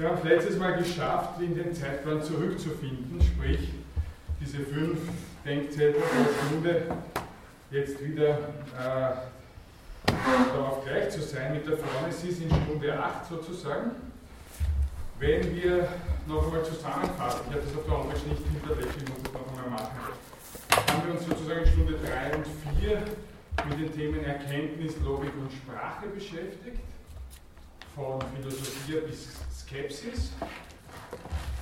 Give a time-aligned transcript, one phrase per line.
[0.00, 3.68] Wir haben es letztes Mal geschafft, in den Zeitplan zurückzufinden, sprich
[4.40, 4.98] diese fünf
[5.44, 6.84] Denkzettel pro Stunde
[7.70, 9.12] jetzt wieder äh,
[10.54, 13.90] darauf gleich zu sein mit der Phronesis in Stunde 8 sozusagen.
[15.18, 15.86] Wenn wir
[16.26, 19.52] noch einmal zusammenfassen, ich habe das auf der Homepage nicht hinterlegt, ich muss das noch
[19.52, 19.98] einmal machen,
[20.88, 22.46] haben wir uns sozusagen in Stunde 3 und
[22.80, 23.02] 4
[23.68, 26.80] mit den Themen Erkenntnis, Logik und Sprache beschäftigt,
[28.00, 30.32] von Philosophie bis Skepsis,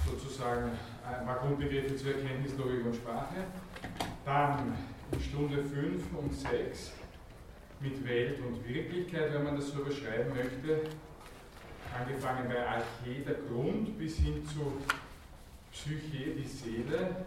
[0.07, 0.71] sozusagen
[1.05, 3.45] ein paar Grundbegriffe zur Erkenntnis, Logik und Sprache.
[4.25, 4.77] Dann
[5.11, 6.93] in Stunde 5 und 6
[7.81, 10.89] mit Welt und Wirklichkeit, wenn man das so beschreiben möchte,
[11.99, 14.75] angefangen bei Arche, der Grund, bis hin zu
[15.73, 17.25] Psyche, die Seele.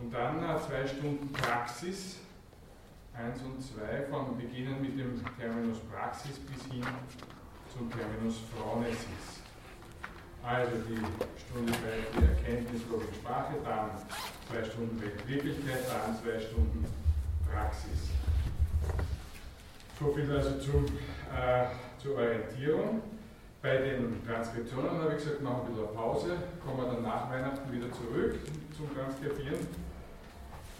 [0.00, 2.20] Und dann zwei Stunden Praxis,
[3.14, 6.86] 1 und 2, von beginnen mit dem Terminus Praxis bis hin
[7.72, 9.42] zum Terminus Phronesis.
[10.42, 11.00] Also die
[11.40, 13.90] Stunde 3 die Erkenntnis, Logik, Sprache, dann
[14.48, 16.84] zwei Stunden Wirklichkeit, dann zwei Stunden
[17.48, 18.10] Praxis.
[19.98, 21.66] So viel also zum, äh,
[21.98, 23.02] zur Orientierung.
[23.62, 27.30] Bei den Transkriptionen habe ich gesagt, machen wir ein bisschen Pause, kommen wir dann nach
[27.30, 28.34] Weihnachten wieder zurück
[28.76, 29.68] zum Transkribieren.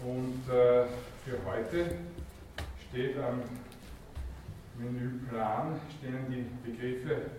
[0.03, 0.85] Und äh,
[1.23, 1.95] für heute
[2.89, 3.41] steht am
[4.77, 7.29] Menüplan stehen die Begriffe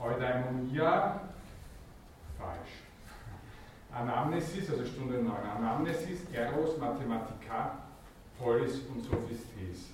[0.00, 1.20] Eudaimonia,
[2.38, 2.84] falsch.
[3.92, 7.78] Anamnesis, also Stunde 9, Anamnesis, Eros, Mathematika,
[8.38, 9.90] Polis und Sophistes.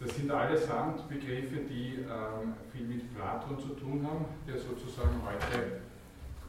[0.00, 5.80] Das sind allesamt Begriffe, die ähm, viel mit Platon zu tun haben, der sozusagen heute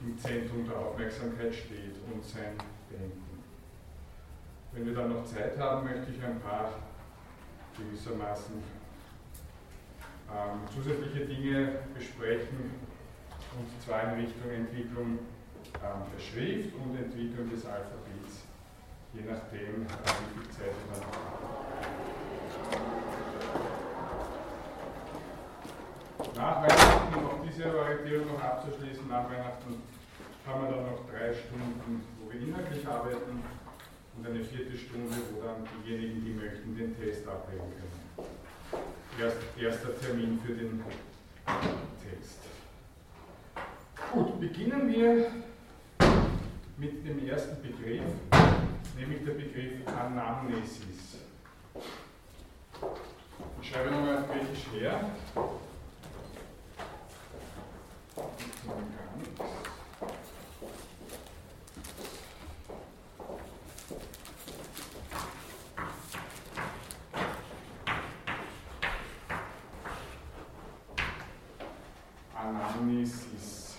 [0.02, 2.56] im Zentrum der Aufmerksamkeit steht und sein
[2.90, 3.44] Denken.
[4.72, 6.72] Wenn wir dann noch Zeit haben, möchte ich ein paar
[7.78, 8.81] gewissermaßen
[10.32, 12.72] ähm, zusätzliche Dinge besprechen,
[13.58, 15.20] und zwar in Richtung Entwicklung
[15.84, 18.48] ähm, der Schrift und Entwicklung des Alphabets,
[19.14, 21.52] je nachdem, wie viel Zeit wir dann haben.
[26.36, 29.84] Nach Weihnachten, um diese Orientierung noch abzuschließen, nach Weihnachten
[30.48, 33.44] haben wir dann noch drei Stunden, wo wir inhaltlich arbeiten
[34.18, 37.91] und eine vierte Stunde, wo dann diejenigen, die möchten, den Test ablegen können.
[39.22, 40.84] Erst, erster Termin für den
[42.02, 42.40] Test.
[44.12, 45.32] Gut, beginnen wir
[46.78, 48.02] mit dem ersten Begriff,
[48.98, 51.20] nämlich der Begriff Anamnesis.
[53.62, 55.12] Ich schreibe nochmal auf Griechisch her.
[72.42, 73.78] Anamnesis.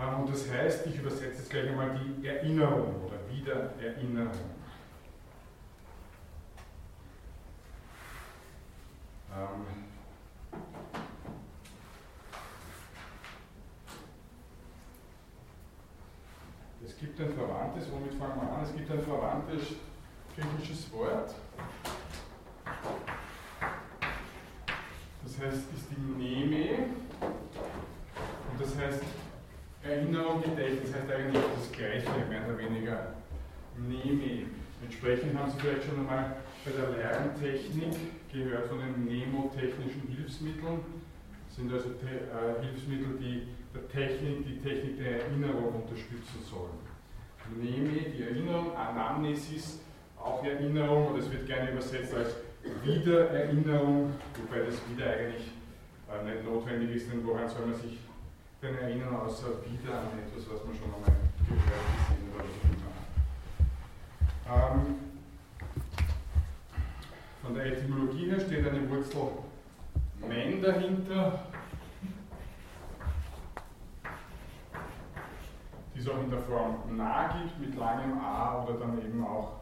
[0.00, 4.32] Ähm, und das heißt, ich übersetze jetzt gleich einmal die Erinnerung oder Wiedererinnerung.
[9.32, 9.66] Ähm,
[16.84, 18.64] es gibt ein verwandtes, womit fangen wir an?
[18.64, 19.76] Es gibt ein verwandtes
[20.34, 21.34] griechisches Wort.
[25.22, 26.86] Das heißt, ist die Neme.
[27.20, 29.02] Und das heißt,
[29.82, 33.14] Erinnerung, Gedächtnis heißt eigentlich das Gleiche, mehr oder weniger.
[33.76, 34.46] Neme.
[34.82, 37.96] Entsprechend haben Sie vielleicht schon einmal bei der Lerntechnik
[38.32, 40.80] gehört von den nemotechnischen Hilfsmitteln.
[41.48, 46.83] Das sind also äh, Hilfsmittel, die der Technik, die Technik der Erinnerung unterstützen sollen.
[47.60, 49.80] Neme, die Erinnerung, Anamnesis,
[50.18, 52.36] auch Erinnerung, und es wird gerne übersetzt als
[52.82, 55.52] Wiedererinnerung, wobei das wieder eigentlich
[56.10, 57.98] äh, nicht notwendig ist, denn woran soll man sich
[58.62, 61.12] denn erinnern, außer wieder an etwas, was man schon einmal
[61.46, 62.64] gehört, gesehen oder so
[64.54, 64.96] ähm,
[67.42, 69.44] Von der Etymologie her steht eine Wurzel
[70.26, 71.46] Men dahinter,
[75.94, 79.60] die es auch in der Form nah gibt, mit langem A oder dann eben auch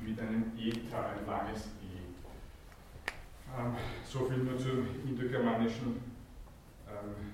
[0.00, 1.96] mit einem Eta, ein langes E.
[3.58, 3.74] Ähm,
[4.04, 6.00] so viel nur zum indogermanischen
[6.88, 7.32] ähm,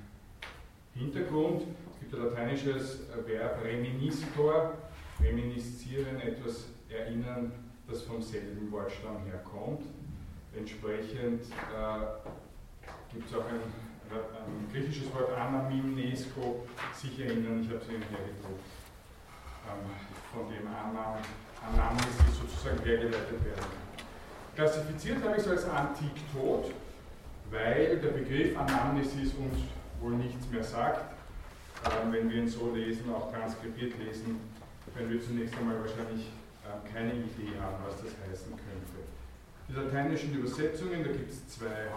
[0.94, 1.62] Hintergrund.
[1.92, 4.74] Es gibt ein lateinisches Verb reministor,
[5.20, 7.52] reminiszieren, etwas erinnern,
[7.88, 9.82] das vom selben Wortstamm herkommt.
[10.56, 12.32] Entsprechend äh,
[13.12, 13.60] gibt es auch ein,
[14.12, 18.64] ein, griechisches Wort anamimnesko, sich erinnern, ich habe es Ihnen hergedruckt,
[19.68, 19.90] ähm,
[20.32, 21.18] von dem Anam
[21.62, 23.82] Anamnesis sozusagen hergeleitet werden kann.
[24.56, 26.72] Klassifiziert habe ich es als Antik-Tot,
[27.50, 29.58] weil der Begriff Anamnesis uns
[30.00, 31.14] wohl nichts mehr sagt.
[31.84, 34.40] Ähm, wenn wir ihn so lesen, auch transkribiert lesen,
[34.94, 36.30] werden wir zunächst einmal wahrscheinlich
[36.66, 38.98] ähm, keine Idee haben, was das heißen könnte.
[39.68, 41.90] Die lateinischen Übersetzungen, da gibt es zwei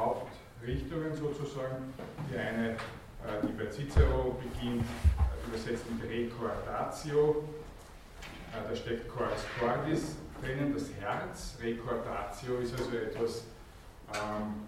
[0.66, 1.94] Hauptrichtungen sozusagen.
[2.32, 2.76] Die eine, äh,
[3.44, 7.44] die bei Cicero beginnt, äh, übersetzt mit Recordatio.
[8.52, 11.58] Äh, da steckt Cors Cordis drinnen, das Herz.
[11.62, 13.44] Recordatio ist also etwas
[14.14, 14.66] ähm,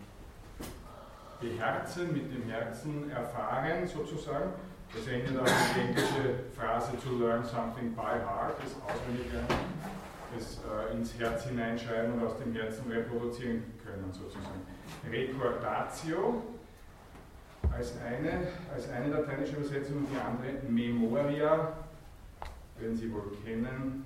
[1.39, 4.53] beherzen, mit dem Herzen erfahren sozusagen.
[4.93, 9.65] Das erinnert auch die englische Phrase to learn something by heart, das auswendig lernen,
[10.33, 14.61] das äh, ins Herz hineinschreiben und aus dem Herzen reproduzieren können sozusagen.
[15.09, 16.43] Recordatio
[17.71, 21.73] als eine, als eine lateinische Übersetzung und die andere Memoria,
[22.77, 24.03] werden Sie wohl kennen.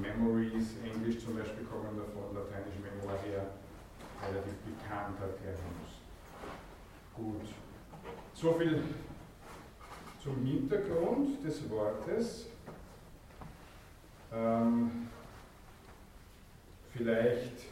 [0.00, 3.46] Memories, Englisch zum Beispiel kommen davon, lateinisch Memoria,
[4.22, 6.00] relativ bekannter Terminus.
[7.14, 7.54] Gut.
[8.32, 8.82] So viel
[10.22, 12.46] zum Hintergrund des Wortes.
[14.32, 15.08] Ähm,
[16.92, 17.66] vielleicht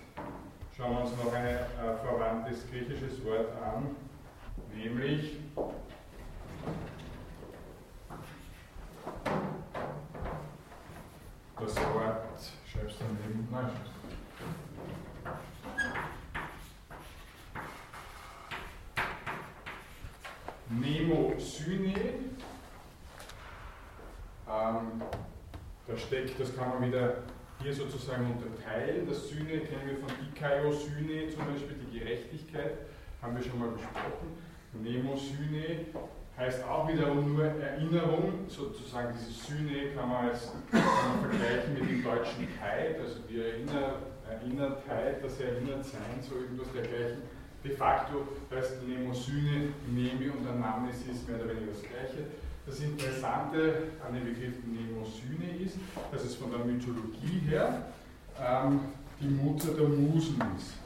[0.80, 1.58] schauen wir uns noch ein äh,
[2.02, 3.94] verwandtes griechisches Wort an,
[4.74, 5.36] nämlich
[11.58, 13.48] das Wort, schreibst du daneben?
[13.50, 13.70] Nein,
[20.70, 21.94] Nemosyne.
[24.48, 25.02] Ähm,
[25.86, 27.16] da steckt, das kann man wieder
[27.62, 29.06] hier sozusagen unterteilen.
[29.06, 32.78] Das Syne kennen wir von Ikaiosyne, zum Beispiel die Gerechtigkeit,
[33.22, 34.38] haben wir schon mal besprochen.
[34.72, 35.86] Nemosyne
[36.38, 41.90] heißt auch wiederum nur Erinnerung, sozusagen diese Syne kann man, als, kann man vergleichen mit
[41.90, 43.96] dem deutschen Tide, also die Erinner,
[44.30, 47.22] Erinnertheit, das Erinnertsein, so irgendwas dergleichen
[47.64, 52.26] de facto heißt Mnemosyne, Mnemi und Anamnesis mehr oder weniger das Gleiche.
[52.70, 55.74] Das Interessante an dem Begriff Mnemosyne ist,
[56.12, 57.82] dass es von der Mythologie her
[58.40, 58.78] ähm,
[59.20, 60.78] die Mutter der Musen ist.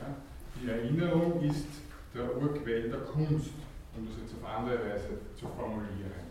[0.00, 0.16] Ja?
[0.56, 1.66] Die Erinnerung ist
[2.14, 3.52] der Urquell der Kunst,
[3.94, 6.24] um das jetzt auf andere Weise zu formulieren.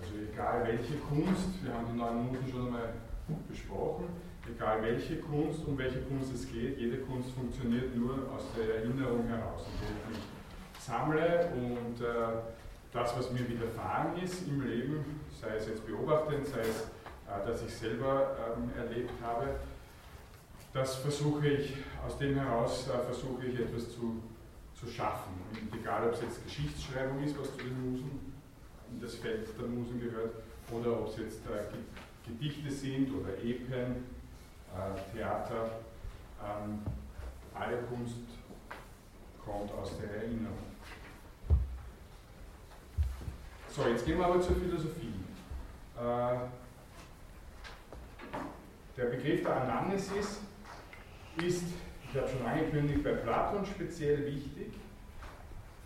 [0.00, 2.94] Also egal welche Kunst, wir haben die neuen Musen schon einmal
[3.46, 4.06] besprochen,
[4.48, 9.28] egal welche Kunst, um welche Kunst es geht, jede Kunst funktioniert nur aus der Erinnerung
[9.28, 9.66] heraus.
[9.66, 12.56] Und wenn ich sammle und äh,
[12.92, 16.82] das, was mir widerfahren ist im Leben, sei es jetzt beobachtend, sei es,
[17.26, 19.56] äh, dass ich selber ähm, erlebt habe,
[20.72, 21.74] das versuche ich,
[22.06, 24.22] aus dem heraus äh, versuche ich etwas zu,
[24.74, 25.32] zu schaffen.
[25.50, 28.32] Und egal, ob es jetzt Geschichtsschreibung ist, was zu den Musen,
[28.90, 30.34] in das Feld der Musen gehört,
[30.70, 31.64] oder ob es jetzt äh,
[32.26, 34.04] Gedichte sind oder Epen
[34.74, 35.80] äh, Theater,
[36.44, 36.80] ähm,
[37.54, 38.20] alle Kunst
[39.44, 40.68] kommt aus der Erinnerung.
[43.78, 45.12] So, jetzt gehen wir aber zur Philosophie.
[45.96, 46.36] Äh,
[48.96, 50.40] der Begriff der Anamnesis
[51.46, 51.62] ist,
[52.02, 54.72] ich habe schon angekündigt, bei Platon speziell wichtig.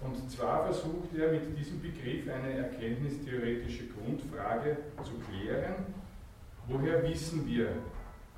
[0.01, 5.85] Und zwar versucht er mit diesem Begriff eine erkenntnistheoretische Grundfrage zu klären.
[6.69, 7.73] Woher wissen wir,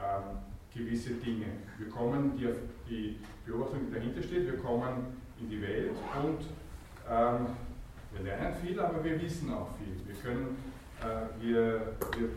[0.01, 0.39] ähm,
[0.75, 1.47] gewisse Dinge.
[1.79, 2.49] Wir kommen, die,
[2.91, 6.41] die Beobachtung, die dahinter steht, wir kommen in die Welt und
[7.09, 7.47] ähm,
[8.17, 9.95] wir lernen viel, aber wir wissen auch viel.
[10.07, 10.57] Wir können,
[11.01, 12.29] äh, wir, wir,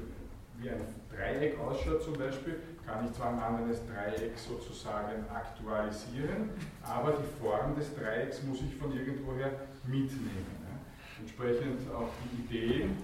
[0.60, 6.50] wie ein Dreieck ausschaut zum Beispiel, kann ich zwar ein anderes Dreieck sozusagen aktualisieren,
[6.84, 9.52] aber die Form des Dreiecks muss ich von irgendwoher
[9.86, 10.48] mitnehmen.
[10.64, 10.80] Ne?
[11.20, 12.98] Entsprechend auch die Ideen,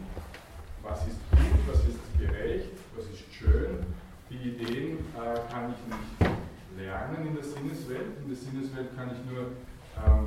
[0.82, 3.86] was ist gut, was ist gerecht, was ist schön,
[4.30, 6.34] die Ideen äh, kann ich nicht
[6.78, 8.18] lernen in der Sinneswelt.
[8.24, 9.52] In der Sinneswelt kann ich nur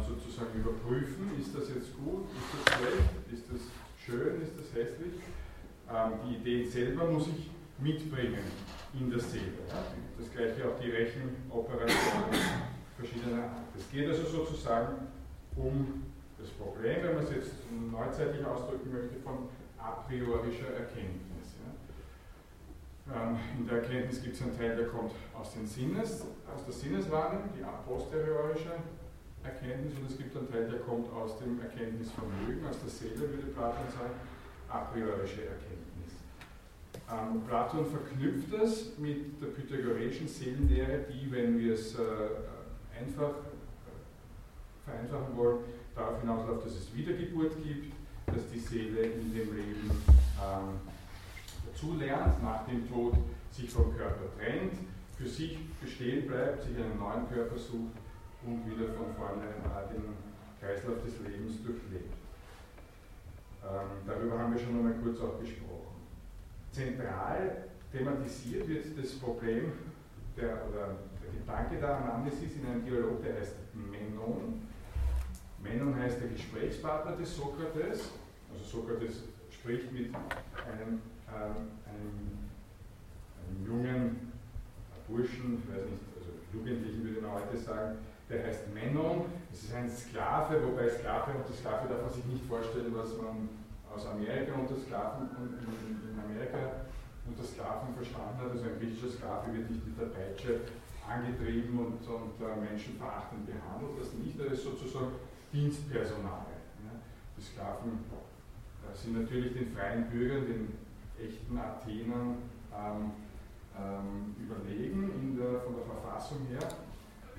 [0.07, 3.61] sozusagen überprüfen, ist das jetzt gut, ist das schlecht, ist das
[4.05, 5.15] schön, ist das hässlich.
[5.91, 8.45] Ähm, die Idee selber muss ich mitbringen
[8.95, 9.67] in Seele.
[9.69, 9.83] Ja?
[10.19, 12.41] Das gleiche auch die Rechenoperationen
[12.97, 13.77] verschiedener Art.
[13.77, 15.09] Es geht also sozusagen
[15.57, 16.05] um
[16.39, 21.57] das Problem, wenn man es jetzt neuzeitlich ausdrücken möchte, von a priorischer Erkenntnis.
[23.09, 26.75] Ähm, in der Erkenntnis gibt es einen Teil, der kommt aus, den Sinnes, aus der
[26.75, 28.73] Sinneswahrnehmung, die a posteriorische
[29.47, 33.55] Erkenntnis, und es gibt einen Teil, der kommt aus dem Erkenntnisvermögen, aus der Seele, würde
[33.55, 34.15] Platon sagen,
[34.69, 36.13] a priorische Erkenntnis.
[37.11, 42.03] Ähm, Platon verknüpft das mit der pythagoreischen Seelenlehre, die, wenn wir es äh,
[42.99, 45.59] einfach äh, vereinfachen wollen,
[45.95, 47.95] darauf hinausläuft, dass es Wiedergeburt gibt,
[48.27, 50.81] dass die Seele in dem Leben ähm,
[51.65, 53.15] dazulernt, nach dem Tod
[53.53, 54.75] sich vom Körper trennt,
[55.17, 57.95] für sich bestehen bleibt, sich einen neuen Körper sucht
[58.47, 59.43] und wieder von vorne
[59.93, 60.15] den
[60.61, 62.15] Kreislauf des Lebens durchlebt.
[63.63, 66.07] Ähm, darüber haben wir schon einmal kurz auch gesprochen.
[66.71, 69.73] Zentral thematisiert wird das Problem
[70.37, 74.63] der, oder der Gedanke der Anamnesis in einem Dialog, der heißt Menon.
[75.63, 78.11] Menon heißt der Gesprächspartner des Sokrates.
[78.53, 82.39] Also Sokrates spricht mit einem, ähm, einem,
[83.43, 84.33] einem jungen
[85.09, 89.27] Burschen, ich weiß nicht, also Jugendlichen würde man heute sagen, der heißt Menon.
[89.53, 93.49] Es ist ein Sklave, wobei Sklave und Sklave darf man sich nicht vorstellen, was man
[93.95, 96.85] aus Amerika unter Sklaven in, in Amerika
[97.27, 98.51] unter Sklaven verstanden hat.
[98.51, 100.61] Also ein griechischer Sklave wird nicht mit der Peitsche
[101.07, 103.95] angetrieben und, und äh, menschenverachtend behandelt.
[103.99, 105.13] Das nicht, das ist sozusagen
[105.53, 106.51] Dienstpersonal.
[106.83, 106.93] Ja.
[107.39, 110.79] Die Sklaven äh, sind natürlich den freien Bürgern, den
[111.17, 112.43] echten Athenern
[112.75, 113.13] ähm,
[113.79, 116.69] ähm, überlegen der, von der Verfassung her.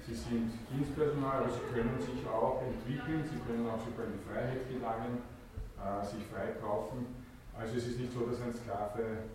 [0.07, 4.23] Sie sind Dienstpersonal, aber sie können sich auch entwickeln, sie können auch sogar in die
[4.23, 5.19] Freiheit gelangen,
[5.75, 7.07] äh, sich freikaufen.
[7.53, 9.27] Also es ist nicht so, dass ein Sklave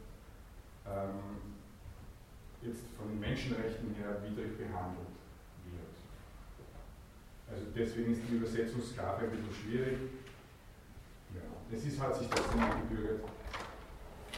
[0.88, 1.52] ähm,
[2.62, 5.12] jetzt von den Menschenrechten her widrig behandelt
[5.68, 5.92] wird.
[7.52, 9.98] Also deswegen ist die Übersetzung Sklave ein bisschen schwierig.
[11.36, 13.28] Ja, es ist, hat sich das dann eingebürgert.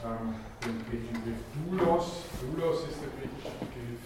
[0.03, 0.35] Ähm,
[0.67, 4.01] den griechischen Begriff Doulos, Doulos ist der griechische Begriff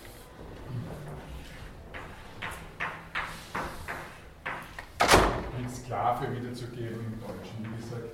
[5.58, 7.64] mit Sklave wiederzugeben im Deutschen.
[7.64, 8.12] Wie gesagt,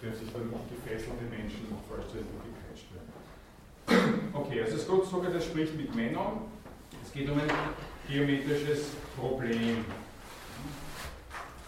[0.00, 4.30] der sich dann gefesselte Menschen vollständig gequetscht werden.
[4.32, 6.48] Okay, also Sokrates spricht mit Männern.
[7.02, 7.50] Es geht um ein
[8.08, 9.84] geometrisches Problem.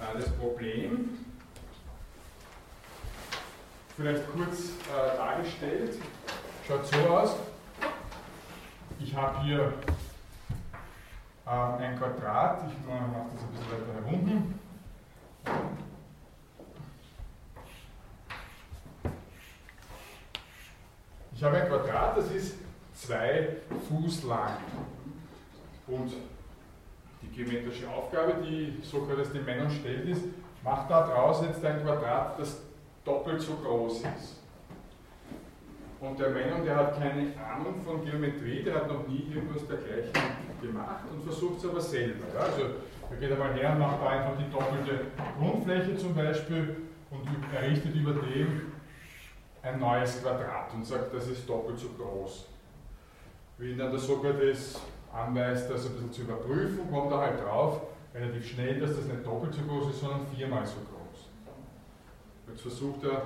[0.01, 1.19] Äh, das Problem,
[3.95, 5.99] vielleicht kurz äh, dargestellt,
[6.67, 7.37] schaut so aus.
[9.01, 9.75] Ich habe hier
[11.47, 14.66] ähm, ein Quadrat, ich mache das ein bisschen weiter herunten.
[21.35, 22.57] Ich habe ein Quadrat, das ist
[22.95, 23.57] zwei
[23.89, 24.57] Fuß lang.
[25.87, 26.13] Und
[27.21, 30.23] die geometrische Aufgabe, die Sokrates den Männern stellt, ist,
[30.65, 32.63] macht daraus jetzt ein Quadrat, das
[33.05, 34.41] doppelt so groß ist.
[36.01, 40.13] Und der Meinung, der hat keine Ahnung von Geometrie, der hat noch nie irgendwas dergleichen
[40.61, 42.25] gemacht und versucht es aber selber.
[42.39, 42.63] Also
[43.11, 45.07] er geht einmal her und macht da einfach die doppelte
[45.39, 46.77] Grundfläche zum Beispiel
[47.11, 48.73] und errichtet über dem
[49.63, 52.47] ein neues Quadrat und sagt, das ist doppelt so groß.
[53.59, 54.81] Wie ihn dann der Sokrates
[55.13, 57.81] anweist, das ein bisschen zu überprüfen, kommt er halt drauf,
[58.15, 61.29] relativ schnell, dass das nicht doppelt so groß ist, sondern viermal so groß.
[62.49, 63.23] Jetzt versucht er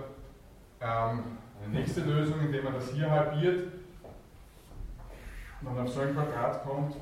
[0.80, 1.24] ähm,
[1.62, 3.72] eine nächste Lösung, indem er das hier halbiert
[5.62, 6.96] und auf so ein Quadrat kommt,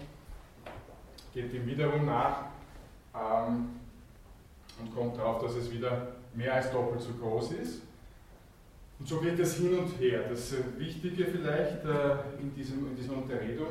[1.32, 2.47] geht dem wiederum nach
[3.18, 3.70] ähm,
[4.80, 7.82] und kommt darauf, dass es wieder mehr als doppelt so groß ist.
[8.98, 10.25] Und so geht es hin und her.
[10.28, 13.68] Das Wichtige vielleicht äh, in, diesem, in dieser Unterredung,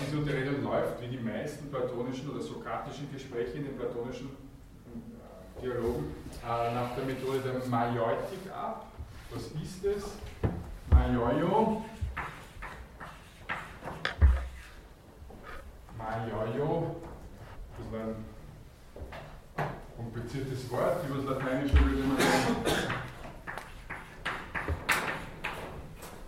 [0.00, 6.14] diese Unterredung läuft wie die meisten platonischen oder sokratischen Gespräche in den platonischen äh, Dialogen
[6.42, 8.92] äh, nach der Methode der Majeutik ab.
[9.30, 10.04] Was ist es?
[10.90, 11.82] Majoio.
[15.96, 16.96] Majoio.
[17.78, 18.24] Das ist ein
[20.12, 21.08] kompliziertes Wort.
[21.08, 22.56] Über das Lateinische würde man sagen,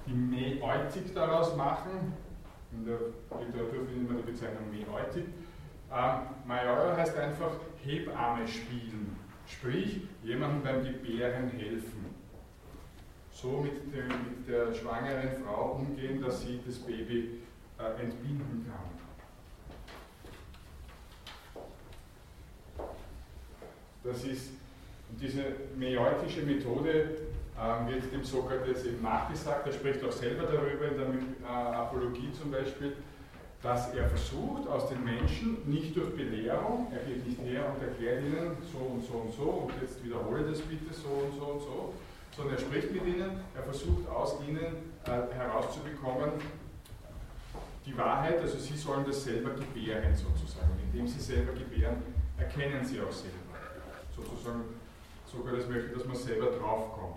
[0.06, 2.12] die Mäeutik daraus machen.
[2.72, 2.98] In der
[3.40, 5.26] Literatur findet man die Bezeichnung Mäeutik.
[5.92, 7.52] Ähm, Major heißt einfach
[7.84, 12.14] Hebamme spielen, sprich jemandem beim Gebären helfen
[13.30, 17.40] so mit, dem, mit der schwangeren Frau umgehen, dass sie das Baby
[17.78, 18.93] äh, entbinden kann.
[24.04, 24.50] Das ist
[25.20, 25.44] diese
[25.78, 27.08] meieutische Methode
[27.58, 29.66] ähm, wird dem Sokrates eben nachgesagt.
[29.66, 31.06] Er spricht auch selber darüber in der
[31.48, 32.96] äh, Apologie zum Beispiel,
[33.62, 38.22] dass er versucht, aus den Menschen nicht durch Belehrung, er geht nicht her und erklärt
[38.22, 41.60] ihnen so und so und so und jetzt wiederhole das bitte so und so und
[41.60, 41.94] so,
[42.36, 46.32] sondern er spricht mit ihnen, er versucht aus ihnen äh, herauszubekommen,
[47.86, 50.70] die Wahrheit, also sie sollen das selber gebären sozusagen.
[50.92, 52.02] Indem sie selber gebären,
[52.36, 53.43] erkennen sie auch selber.
[54.14, 54.64] Sozusagen
[55.30, 57.16] sogar das möchte, dass man selber draufkommt,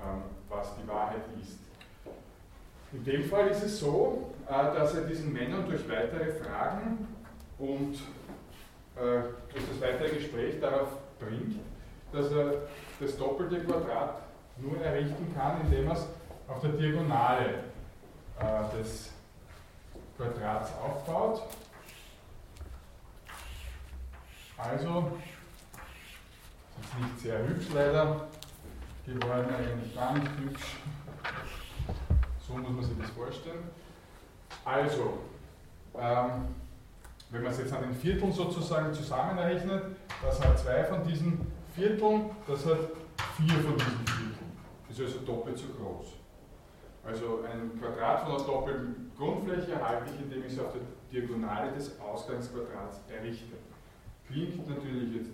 [0.00, 1.58] ähm, was die Wahrheit ist.
[2.92, 7.06] In dem Fall ist es so, äh, dass er diesen Männern durch weitere Fragen
[7.58, 7.94] und
[8.96, 11.60] äh, durch das weitere Gespräch darauf bringt,
[12.12, 12.62] dass er
[12.98, 14.22] das doppelte Quadrat
[14.56, 16.06] nur errichten kann, indem er es
[16.48, 17.64] auf der Diagonale
[18.40, 19.10] äh, des
[20.16, 21.42] Quadrats aufbaut.
[24.56, 25.12] Also,
[27.00, 28.28] nicht sehr hübsch leider
[29.06, 30.76] geworden, eigentlich gar nicht hübsch.
[32.46, 33.70] So muss man sich das vorstellen.
[34.64, 35.18] Also,
[35.96, 36.54] ähm,
[37.30, 39.84] wenn man es jetzt an den Vierteln sozusagen zusammenrechnet,
[40.22, 42.78] das hat zwei von diesen Vierteln, das hat
[43.36, 44.52] vier von diesen Vierteln.
[44.88, 46.06] Das ist also doppelt so groß.
[47.04, 51.72] Also ein Quadrat von einer doppelten Grundfläche erhalte ich, indem ich es auf der Diagonale
[51.72, 53.56] des Ausgangsquadrats errichte.
[54.26, 55.30] Klingt natürlich jetzt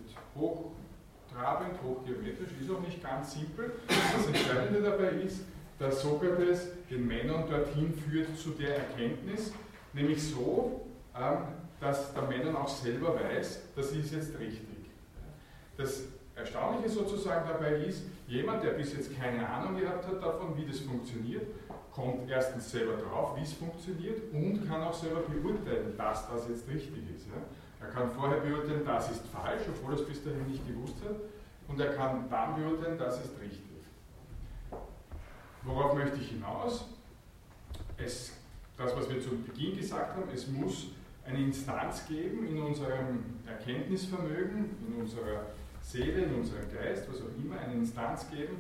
[1.35, 3.73] hochtrabend, hochgeometrisch, ist auch nicht ganz simpel.
[3.89, 5.45] Das Entscheidende dabei ist,
[5.79, 9.53] dass Sokrates den Männern dorthin führt zu der Erkenntnis,
[9.93, 10.87] nämlich so,
[11.19, 11.39] ähm,
[11.81, 14.91] dass der Männern auch selber weiß, das ist jetzt richtig.
[15.77, 16.05] Das
[16.37, 20.81] Erstaunliche sozusagen dabei ist, jemand, der bis jetzt keine Ahnung gehabt hat davon, wie das
[20.81, 21.47] funktioniert,
[21.93, 26.69] kommt erstens selber drauf, wie es funktioniert und kann auch selber beurteilen, dass das jetzt
[26.69, 27.27] richtig ist.
[27.85, 31.17] Er kann vorher beurteilen, das ist falsch, obwohl er es bis dahin nicht gewusst hat,
[31.69, 33.61] und er kann dann beurteilen, das ist richtig.
[35.63, 36.85] Worauf möchte ich hinaus?
[37.97, 38.33] Es,
[38.77, 40.89] das, was wir zu Beginn gesagt haben, es muss
[41.27, 45.47] eine Instanz geben in unserem Erkenntnisvermögen, in unserer
[45.81, 48.57] Seele, in unserem Geist, was auch immer, eine Instanz geben,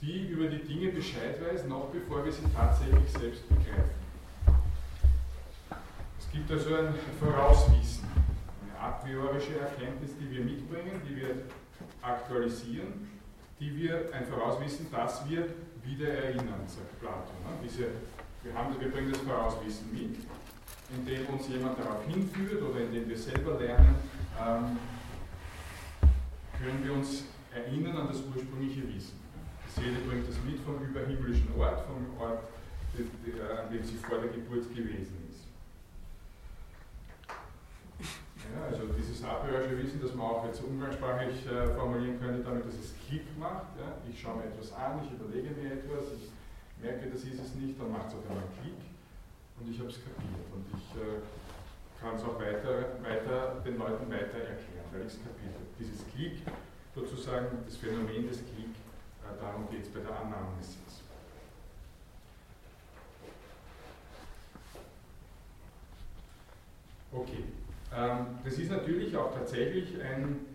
[0.00, 4.02] die über die Dinge Bescheid weiß, noch bevor wir sie tatsächlich selbst begreifen.
[6.18, 8.08] Es gibt also ein Vorauswissen,
[8.82, 11.42] a priorische Erkenntnis, die wir mitbringen, die wir
[12.02, 13.08] aktualisieren,
[13.60, 15.46] die wir ein Vorauswissen, das wir
[15.84, 17.36] wieder erinnern, sagt Platon.
[17.44, 17.62] Ne?
[17.62, 17.86] Diese,
[18.42, 20.16] wir, haben, wir bringen das Vorauswissen mit,
[20.96, 23.94] indem uns jemand darauf hinführt oder indem wir selber lernen,
[24.40, 24.78] ähm,
[26.58, 27.24] können wir uns
[27.54, 29.20] erinnern an das ursprüngliche Wissen.
[29.64, 32.42] Die Seele bringt das mit vom überhimmlischen Ort, vom Ort,
[32.98, 35.32] an dem sie vor der Geburt gewesen ist.
[38.52, 42.74] Ja, also dieses apriorische Wissen, das man auch jetzt umgangssprachlich äh, formulieren könnte, damit dass
[42.74, 43.72] es Klick macht.
[43.80, 43.96] Ja?
[44.08, 46.28] Ich schaue mir etwas an, ich überlege mir etwas, ich
[46.82, 48.76] merke, das ist es nicht, dann macht es auf einmal Klick
[49.56, 50.46] und ich habe es kapiert.
[50.52, 51.24] Und ich äh,
[51.96, 55.72] kann es auch weiter, weiter den Leuten weiter erklären, weil ich es kapiert habe.
[55.78, 56.44] Dieses Klick,
[56.94, 58.76] sozusagen das Phänomen des Klick,
[59.24, 61.00] äh, darum geht es bei der Anamnesis.
[67.12, 67.61] Okay, ähm,
[68.44, 70.46] das ist natürlich auch tatsächlich ein,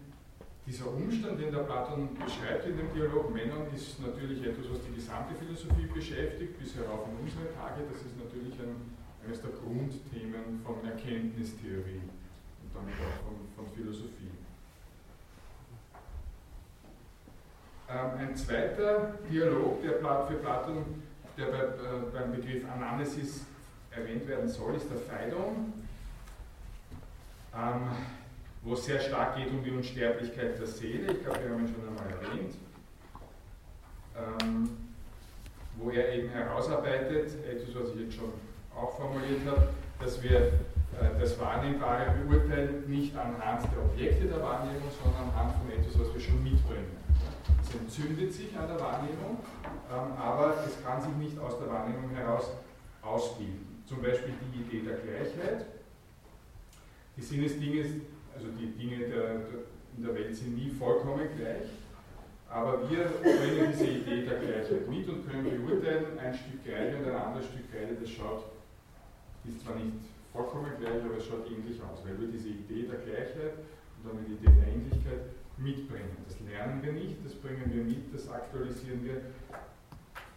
[0.66, 4.96] dieser Umstand, den der Platon beschreibt in dem Dialog Männern, ist natürlich etwas, was die
[4.96, 7.86] gesamte Philosophie beschäftigt, bis herauf in unsere Tage.
[7.90, 8.98] Das ist natürlich ein
[9.28, 12.02] eines der Grundthemen von Erkenntnistheorie
[12.64, 14.32] und damit auch von, von Philosophie.
[17.90, 19.94] Ähm, ein zweiter Dialog, der
[20.28, 21.04] für Platon,
[21.38, 23.46] der bei, äh, beim Begriff Ananesis
[23.92, 25.74] erwähnt werden soll, ist der Phaidon,
[27.58, 27.90] ähm,
[28.62, 31.14] wo es sehr stark geht um die Unsterblichkeit der Seele.
[31.14, 32.56] Ich glaube, wir haben ihn schon einmal erwähnt.
[34.16, 34.70] Ähm,
[35.78, 38.34] wo er eben herausarbeitet, etwas, was ich jetzt schon
[38.76, 44.90] auch formuliert habe, dass wir äh, das Wahrnehmbare beurteilen nicht anhand der Objekte der Wahrnehmung,
[45.04, 46.98] sondern anhand von etwas, was wir schon mitbringen.
[47.62, 49.38] Es entzündet sich an der Wahrnehmung,
[49.92, 52.52] ähm, aber es kann sich nicht aus der Wahrnehmung heraus
[53.02, 53.84] ausbilden.
[53.86, 55.77] Zum Beispiel die Idee der Gleichheit.
[57.18, 57.84] Die Sinnesdinge,
[58.36, 59.66] also die Dinge der, der,
[59.98, 61.70] in der Welt sind nie vollkommen gleich,
[62.50, 67.10] aber wir bringen diese Idee der Gleichheit mit und können beurteilen, ein Stück Kreide und
[67.10, 68.46] ein anderes Stück Kreide, das schaut
[69.48, 69.94] ist zwar nicht
[70.34, 73.54] vollkommen gleich, aber es schaut ähnlich aus, weil wir diese Idee der Gleichheit
[74.04, 75.22] und dann die Idee der Ähnlichkeit
[75.58, 76.18] mitbringen.
[76.28, 79.22] Das lernen wir nicht, das bringen wir mit, das aktualisieren wir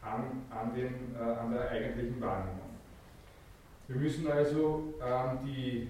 [0.03, 2.71] an, an, den, äh, an der eigentlichen Wahrnehmung.
[3.89, 5.89] Wir müssen also ähm, die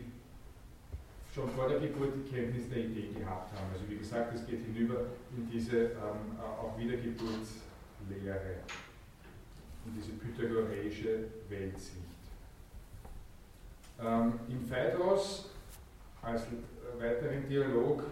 [1.35, 3.71] schon vor der Geburt die Kenntnis der Idee gehabt haben.
[3.73, 8.57] Also wie gesagt, es geht hinüber in diese ähm, auch Wiedergeburtslehre,
[9.87, 12.11] in diese pythagoreische Weltsicht.
[14.03, 15.51] Ähm, Im Phaedros,
[16.23, 16.43] als
[16.99, 18.03] weiteren Dialog,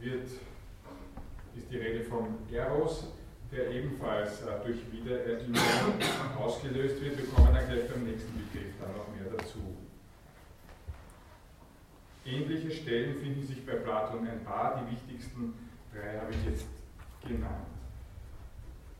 [0.00, 0.28] wird,
[1.56, 3.04] ist die Rede vom Eros,
[3.50, 5.94] der ebenfalls äh, durch Wiedererinnerung
[6.38, 7.16] ausgelöst wird.
[7.16, 9.85] Wir kommen dann gleich beim nächsten Begriff dann noch mehr dazu.
[12.26, 15.54] Ähnliche Stellen finden sich bei Platon ein paar, die wichtigsten
[15.92, 16.66] drei habe ich jetzt
[17.26, 17.66] genannt.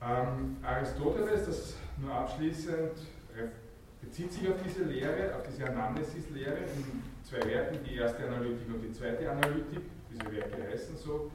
[0.00, 2.92] Ähm, Aristoteles, das nur abschließend
[4.06, 8.82] bezieht sich auf diese Lehre, auf diese Anamnesis-Lehre in zwei Werken, die erste Analytik und
[8.82, 9.82] die zweite Analytik.
[10.10, 11.30] Diese Werke heißen so.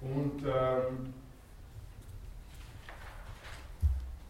[0.00, 1.12] Und ähm,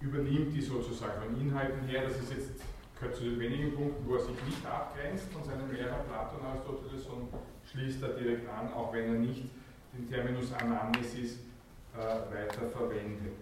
[0.00, 2.04] übernimmt die sozusagen von Inhalten her.
[2.04, 2.62] Das ist jetzt
[2.98, 7.06] gehört zu den wenigen Punkten, wo er sich nicht abgrenzt von seinem Lehrer Platon Aristoteles
[7.06, 7.28] und
[7.70, 9.44] schließt da direkt an, auch wenn er nicht
[9.92, 11.38] den Terminus Anamnesis
[11.94, 13.34] äh, weiter verwendet.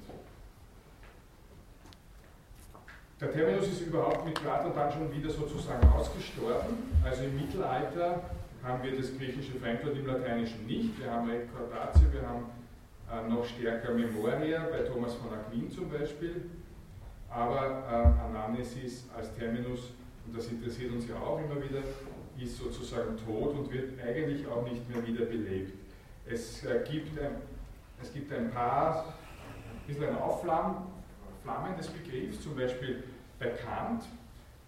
[3.19, 6.77] Der Terminus ist überhaupt mit Platon dann schon wieder sozusagen ausgestorben.
[7.03, 8.23] Also im Mittelalter
[8.63, 10.99] haben wir das griechische Fremdwort im Lateinischen nicht.
[11.01, 12.45] Wir haben Rekordatio, wir haben
[13.11, 16.43] äh, noch stärker Memoria, bei Thomas von Aquin zum Beispiel.
[17.31, 19.93] Aber äh, Anamnesis als Terminus,
[20.27, 21.81] und das interessiert uns ja auch immer wieder,
[22.39, 25.73] ist sozusagen tot und wird eigentlich auch nicht mehr wiederbelebt.
[26.27, 27.37] Es, äh, gibt, ein,
[28.03, 30.77] es gibt ein paar, ein bisschen ein Aufflammen
[31.79, 33.05] des Begriffs, zum Beispiel
[33.39, 34.03] bei Kant.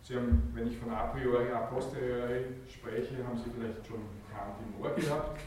[0.03, 4.01] Sie haben, wenn ich von a priori, a posteriori spreche, haben Sie vielleicht schon
[4.33, 5.41] Kant im Ohr gehabt,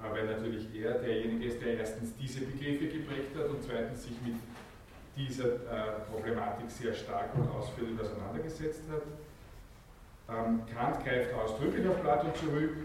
[0.00, 4.16] äh, weil natürlich er derjenige ist, der erstens diese Begriffe geprägt hat und zweitens sich
[4.24, 4.36] mit
[5.18, 9.02] dieser äh, Problematik sehr stark und ausführlich auseinandergesetzt hat.
[10.28, 12.76] Ähm, Kant greift ausdrücklich auf Platon zurück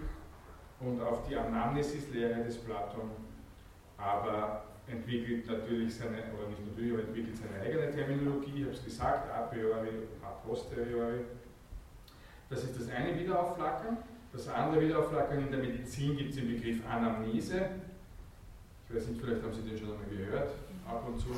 [0.80, 3.12] und auf die Anamnesis-Lehre des Platon,
[3.98, 8.84] aber entwickelt natürlich seine, oder nicht natürlich, aber entwickelt seine eigene Terminologie, ich habe es
[8.84, 9.90] gesagt, a priori,
[10.24, 11.22] a posteriori.
[12.50, 13.98] Das ist das eine Wiederaufflackern.
[14.32, 17.70] Das andere Wiederaufflackern in der Medizin gibt es den Begriff Anamnese.
[18.90, 20.50] Ich weiß nicht, vielleicht haben Sie den schon einmal gehört,
[20.88, 21.36] ab und zu.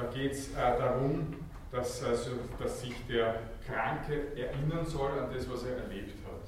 [0.00, 1.26] Da geht es äh, darum,
[1.70, 6.40] dass, also, dass sich der Kranke erinnern soll an das, was er erlebt hat.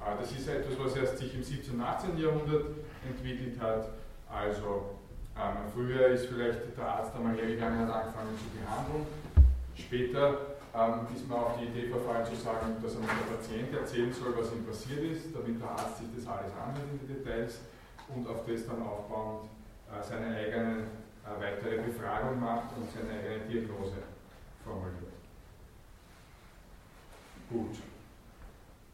[0.00, 0.16] Ja.
[0.16, 1.74] Das ist etwas, was erst sich im 17.
[1.74, 2.18] und 18.
[2.18, 2.64] Jahrhundert
[3.08, 3.90] entwickelt hat.
[4.28, 4.98] Also
[5.36, 9.06] ähm, früher ist vielleicht der Arzt einmal hergegangen und hat angefangen zu behandeln.
[9.76, 14.12] Später ähm, ist man auf die Idee verfallen zu sagen, dass einmal der Patient erzählen
[14.12, 17.60] soll, was ihm passiert ist, damit der Arzt sich das alles anhört in die Details
[18.08, 19.46] und auf das dann aufbauend
[19.86, 24.02] äh, seine eigene äh, weitere Befragung macht und seine eigene Diagnose
[24.64, 25.12] formuliert.
[27.48, 27.76] Gut.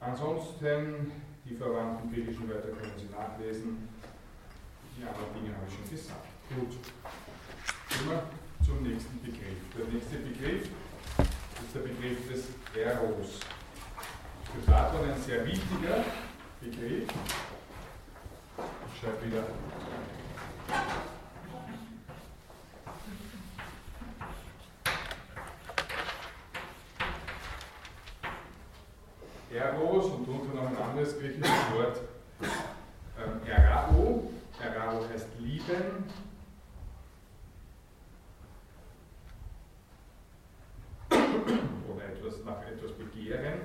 [0.01, 1.13] Ansonsten,
[1.45, 3.89] die verwandten griechischen Wörter können Sie nachlesen.
[4.97, 6.27] Die anderen Dinge habe ich schon gesagt.
[6.49, 6.79] Gut.
[8.05, 8.23] Wir
[8.65, 9.59] zum nächsten Begriff.
[9.77, 13.41] Der nächste Begriff ist der Begriff des Eros.
[14.53, 16.05] Für Platon ein sehr wichtiger
[16.61, 17.09] Begriff.
[18.93, 19.45] Ich schreibe wieder
[29.53, 32.01] Eros und drunter noch ein anderes griechisches Wort,
[32.41, 34.31] ähm, Erao.
[34.63, 36.05] Erao heißt lieben.
[41.11, 43.61] Oder etwas nach etwas begehren.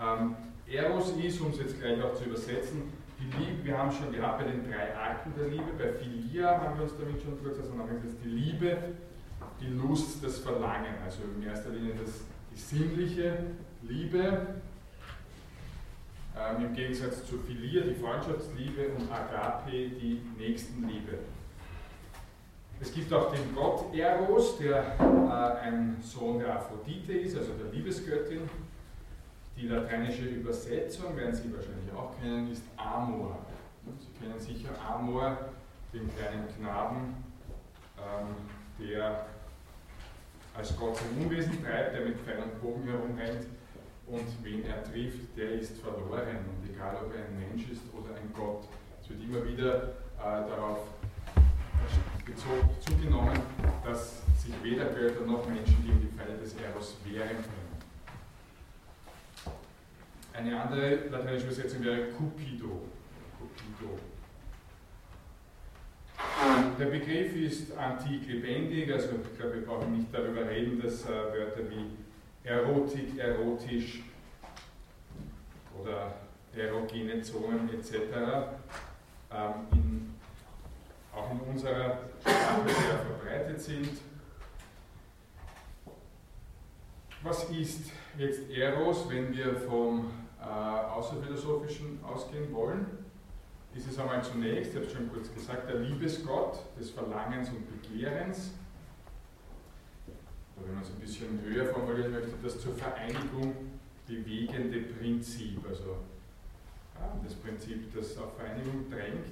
[0.00, 4.12] Ähm, Eros ist, um es jetzt gleich auch zu übersetzen, die Liebe, wir haben schon
[4.12, 7.58] gehabt bei den drei Arten der Liebe, bei Philia haben wir uns damit schon kurz
[7.58, 8.76] auseinandergesetzt, die Liebe,
[9.60, 13.38] die Lust, das Verlangen, also in erster Linie das, die sinnliche
[13.88, 14.46] Liebe,
[16.36, 21.18] ähm, im Gegensatz zu Philia, die Freundschaftsliebe, und Agape, die Nächstenliebe.
[22.80, 27.72] Es gibt auch den Gott Eros, der äh, ein Sohn der Aphrodite ist, also der
[27.72, 28.42] Liebesgöttin.
[29.56, 33.38] Die lateinische Übersetzung, werden Sie wahrscheinlich auch kennen, ist Amor.
[33.98, 35.38] Sie kennen sicher Amor,
[35.94, 37.24] den kleinen Knaben,
[37.96, 38.34] ähm,
[38.78, 39.26] der
[40.54, 43.46] als Gott sein Unwesen treibt, der mit Pfeil und Bogen herumrennt
[44.06, 46.44] und wen er trifft, der ist verloren.
[46.46, 48.64] Und egal ob er ein Mensch ist oder ein Gott,
[49.02, 49.82] es wird immer wieder
[50.18, 50.86] äh, darauf
[52.84, 53.38] zugenommen,
[53.84, 57.66] dass sich weder Götter noch Menschen gegen die Pfeile des Eros wehren können.
[60.32, 62.82] Eine andere lateinische Übersetzung wäre Cupido.
[63.38, 63.98] Cupido.
[66.78, 71.08] Der Begriff ist antik lebendig, also ich glaube, wir brauchen nicht darüber reden, dass äh,
[71.08, 71.86] Wörter wie
[72.46, 74.04] Erotik, erotisch
[75.80, 76.14] oder
[76.54, 77.92] erogene Zonen etc.
[79.32, 80.14] Ähm, in,
[81.12, 84.00] auch in unserer Sprache sehr verbreitet sind.
[87.22, 92.86] Was ist jetzt Eros, wenn wir vom äh, Außerphilosophischen ausgehen wollen?
[93.74, 97.82] Ist es einmal zunächst, ich habe es schon kurz gesagt, der Liebesgott des Verlangens und
[97.82, 98.52] Begehrens
[100.64, 103.54] wenn man es ein bisschen höher formulieren möchte, das zur Vereinigung
[104.06, 105.98] bewegende Prinzip, also
[107.22, 109.26] das Prinzip, das auf Vereinigung drängt.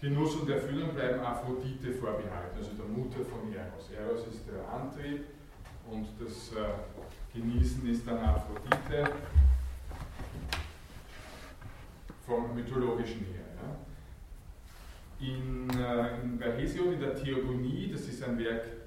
[0.00, 3.90] Genuss und Erfüllung bleiben Aphrodite vorbehalten, also der Mutter von Eros.
[3.90, 5.24] Eros ist der Antrieb
[5.90, 9.12] und das äh, Genießen ist dann Aphrodite
[12.26, 13.44] vom mythologischen her.
[15.20, 18.79] In, äh, in, bei Hesiod in der Theogonie, das ist ein Werk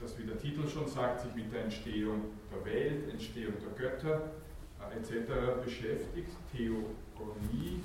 [0.00, 4.32] das wie der Titel schon sagt, sich mit der Entstehung der Welt, Entstehung der Götter
[4.80, 5.62] äh, etc.
[5.64, 6.30] beschäftigt.
[6.52, 7.80] Theogonie,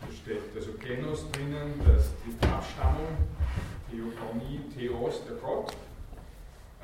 [0.00, 3.16] da steht also Genos drinnen, das ist die Abstammung,
[3.90, 5.76] Theogonie, Theos, der Gott.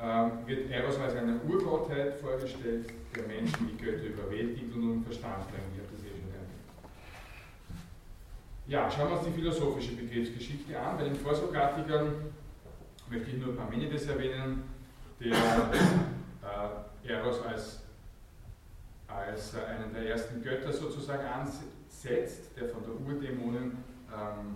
[0.03, 5.43] Ähm, wird Eros als eine Urgottheit vorgestellt, der Menschen die Götter überwältigt und um Verstand
[5.43, 5.85] trainiert.
[8.67, 10.97] Eh Ja, schauen wir uns die philosophische Begriffsgeschichte an.
[10.97, 12.15] Bei den Vorsokratikern
[13.11, 14.63] möchte ich nur Parmenides erwähnen,
[15.19, 15.33] der
[17.05, 17.81] äh, Eros als,
[19.07, 24.55] als einen der ersten Götter sozusagen ansetzt, der von der Urdämonen ähm,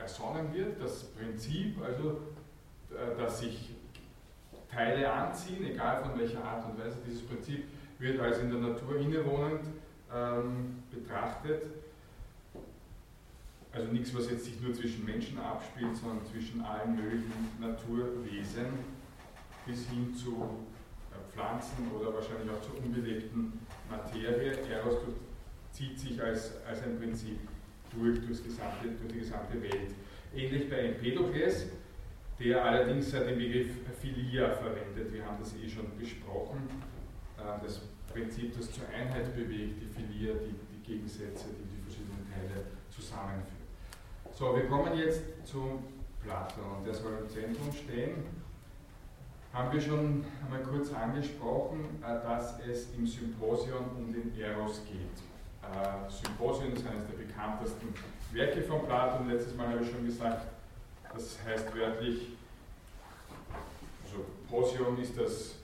[0.00, 0.80] ersonnen wird.
[0.80, 2.20] Das Prinzip, also,
[2.90, 3.70] äh, dass sich
[4.70, 6.98] Teile anziehen, egal von welcher Art und Weise.
[7.06, 7.64] Dieses Prinzip
[7.98, 9.62] wird als in der Natur innewohnend
[10.14, 11.62] ähm, betrachtet.
[13.72, 17.32] Also nichts, was jetzt sich nur zwischen Menschen abspielt, sondern zwischen allen möglichen
[17.88, 18.84] Naturwesen
[19.66, 20.66] bis hin zu
[21.10, 24.52] äh, Pflanzen oder wahrscheinlich auch zur unbelebten Materie.
[24.68, 24.96] Eros
[25.72, 27.38] zieht sich als, als ein Prinzip
[27.92, 29.94] durch, gesamte, durch die gesamte Welt.
[30.34, 31.66] Ähnlich bei Empedokles,
[32.38, 35.12] der allerdings den Begriff Philia verwendet.
[35.12, 36.68] Wir haben das eh schon besprochen.
[37.38, 42.26] Äh, das Prinzip, das zur Einheit bewegt, die Philia, die, die Gegensätze, die die verschiedenen
[42.30, 43.58] Teile zusammenführen.
[44.32, 45.82] So, wir kommen jetzt zu
[46.28, 48.24] Platon, der soll im Zentrum stehen.
[49.54, 55.16] Haben wir schon einmal kurz angesprochen, äh, dass es im Symposion um den Eros geht.
[55.62, 57.94] Äh, Symposion ist eines der bekanntesten
[58.32, 59.30] Werke von Platon.
[59.30, 60.48] Letztes Mal habe ich schon gesagt,
[61.14, 62.36] das heißt wörtlich,
[64.04, 65.54] also Posion ist das,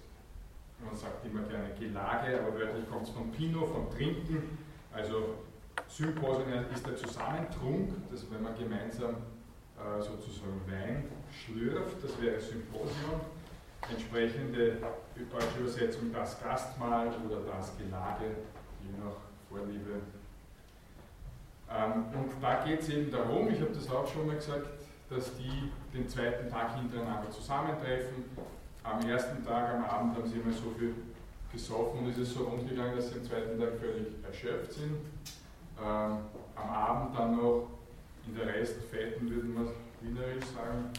[0.82, 4.58] man sagt immer gerne Gelage, aber wörtlich kommt es von Pino, vom Trinken.
[4.90, 5.34] Also
[5.88, 9.16] Symposion ist der Zusammentrunk, das wenn man gemeinsam
[9.78, 13.20] äh, sozusagen Wein schlürft, das wäre Symposion.
[13.90, 14.78] Entsprechende
[15.30, 18.24] deutsche Übersetzung das Gastmahl oder das Gelage,
[18.82, 19.16] je nach
[19.48, 20.00] Vorliebe.
[21.70, 24.66] Ähm, und da geht es eben darum, ich habe das auch schon mal gesagt,
[25.10, 28.24] dass die den zweiten Tag hintereinander zusammentreffen.
[28.82, 30.94] Am ersten Tag, am Abend haben sie immer so viel
[31.52, 34.96] gesoffen und es ist so rund gegangen, dass sie am zweiten Tag völlig erschöpft sind.
[35.78, 36.18] Ähm,
[36.56, 37.68] am Abend dann noch
[38.26, 40.90] in der Restfetten, würden wir wienerisch sagen,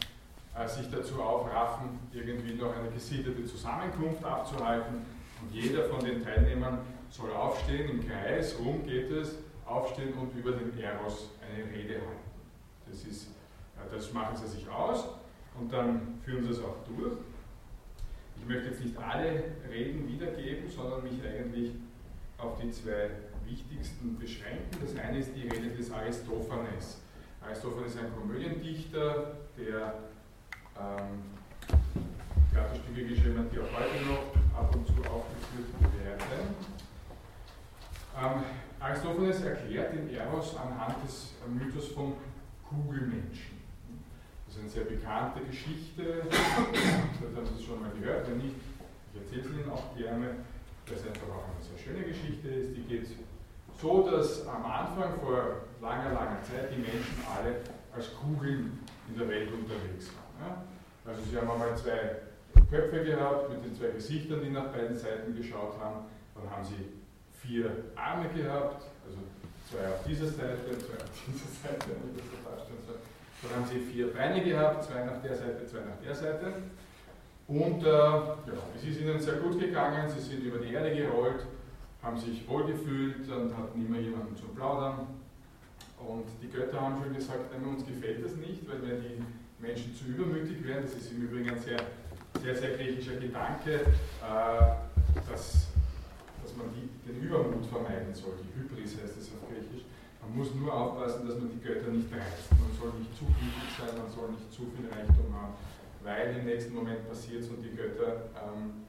[0.54, 5.06] äh, sich dazu aufraffen, irgendwie noch eine gesittete Zusammenkunft abzuhalten.
[5.42, 6.78] Und jeder von den Teilnehmern
[7.10, 12.30] soll aufstehen, im Kreis, rum geht es, aufstehen und über den Eros eine Rede halten.
[12.88, 13.28] Das ist
[13.92, 15.04] das machen sie sich aus
[15.58, 17.16] und dann führen sie es auch durch.
[18.38, 21.72] Ich möchte jetzt nicht alle Reden wiedergeben, sondern mich eigentlich
[22.38, 23.10] auf die zwei
[23.46, 24.78] wichtigsten beschränken.
[24.80, 27.00] Das eine ist die Rede des Aristophanes.
[27.46, 29.94] Aristophanes ist ein Komödiendichter, der
[30.78, 31.22] ähm,
[32.52, 35.70] Theaterstücke geschrieben hat, die auch heute noch ab und zu aufgeführt
[36.02, 36.54] werden.
[38.18, 38.42] Ähm,
[38.80, 42.14] Aristophanes erklärt den Eros anhand des Mythos vom
[42.68, 43.56] Kugelmenschen.
[44.46, 46.22] Das ist eine sehr bekannte Geschichte.
[46.28, 48.28] Vielleicht haben Sie es schon mal gehört.
[48.28, 48.56] Wenn nicht,
[49.14, 50.34] ich erzähle es Ihnen auch gerne,
[50.86, 52.76] weil es einfach auch eine sehr schöne Geschichte ist.
[52.76, 53.06] Die geht
[53.80, 57.62] so, dass am Anfang vor langer, langer Zeit die Menschen alle
[57.94, 60.66] als Kugeln in der Welt unterwegs waren.
[61.06, 62.26] Also sie haben einmal zwei
[62.68, 66.06] Köpfe gehabt mit den zwei Gesichtern, die nach beiden Seiten geschaut haben.
[66.34, 66.98] Dann haben sie
[67.40, 69.18] vier Arme gehabt, also
[69.70, 72.98] zwei auf dieser Seite, zwei auf dieser Seite, ich das so darstellen soll.
[73.42, 76.52] Dann haben sie vier Beine gehabt, zwei nach der Seite, zwei nach der Seite.
[77.46, 78.34] Und äh, ja,
[78.76, 81.46] es ist ihnen sehr gut gegangen, sie sind über die Erde gerollt,
[82.02, 85.06] haben sich wohlgefühlt und hatten immer jemanden zum Plaudern.
[86.06, 89.18] Und die Götter haben schon gesagt, nein, uns gefällt das nicht, weil wenn die
[89.58, 91.82] Menschen zu übermütig werden, das ist im Übrigen ein sehr,
[92.40, 93.90] sehr, sehr griechischer Gedanke,
[94.22, 94.62] äh,
[95.26, 95.66] dass,
[96.42, 98.38] dass man die, den Übermut vermeiden soll.
[98.38, 99.82] Die Hybris heißt es auf Griechisch.
[100.22, 102.54] Man muss nur aufpassen, dass man die Götter nicht reizt.
[102.54, 105.54] Man soll nicht zu gütig sein, man soll nicht zu viel Reichtum haben,
[106.02, 108.86] weil im nächsten Moment passiert es und die Götter ähm,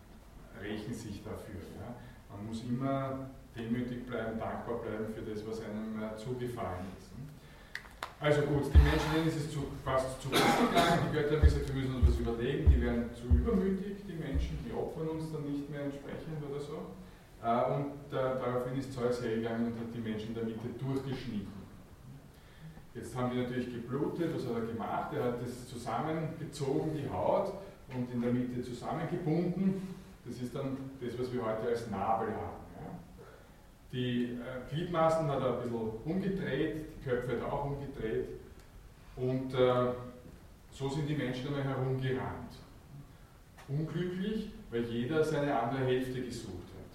[0.61, 1.61] rächen sich dafür.
[1.81, 1.97] Ja.
[2.29, 7.06] Man muss immer demütig bleiben, dankbar bleiben für das, was einem äh, zugefallen ist.
[8.19, 11.67] Also gut, die Menschen, denen ist es zu, fast zu gegangen, die Götter haben gesagt,
[11.69, 15.45] wir müssen uns was überlegen, die werden zu übermütig, die Menschen, die opfern uns dann
[15.45, 16.97] nicht mehr entsprechend oder so.
[17.45, 21.53] Äh, und daraufhin ist Zeus hergegangen und hat die Menschen in der Mitte durchgeschnitten.
[22.95, 25.13] Jetzt haben die natürlich geblutet, was hat er gemacht?
[25.13, 27.53] Er hat das zusammengezogen, die Haut,
[27.93, 29.95] und in der Mitte zusammengebunden.
[30.25, 32.66] Das ist dann das, was wir heute als Nabel haben.
[33.91, 38.27] Die äh, Gliedmaßen hat er ein bisschen umgedreht, die Köpfe hat er auch umgedreht.
[39.15, 39.93] Und äh,
[40.71, 42.51] so sind die Menschen einmal herumgerannt.
[43.67, 46.87] unglücklich, weil jeder seine andere Hälfte gesucht hat.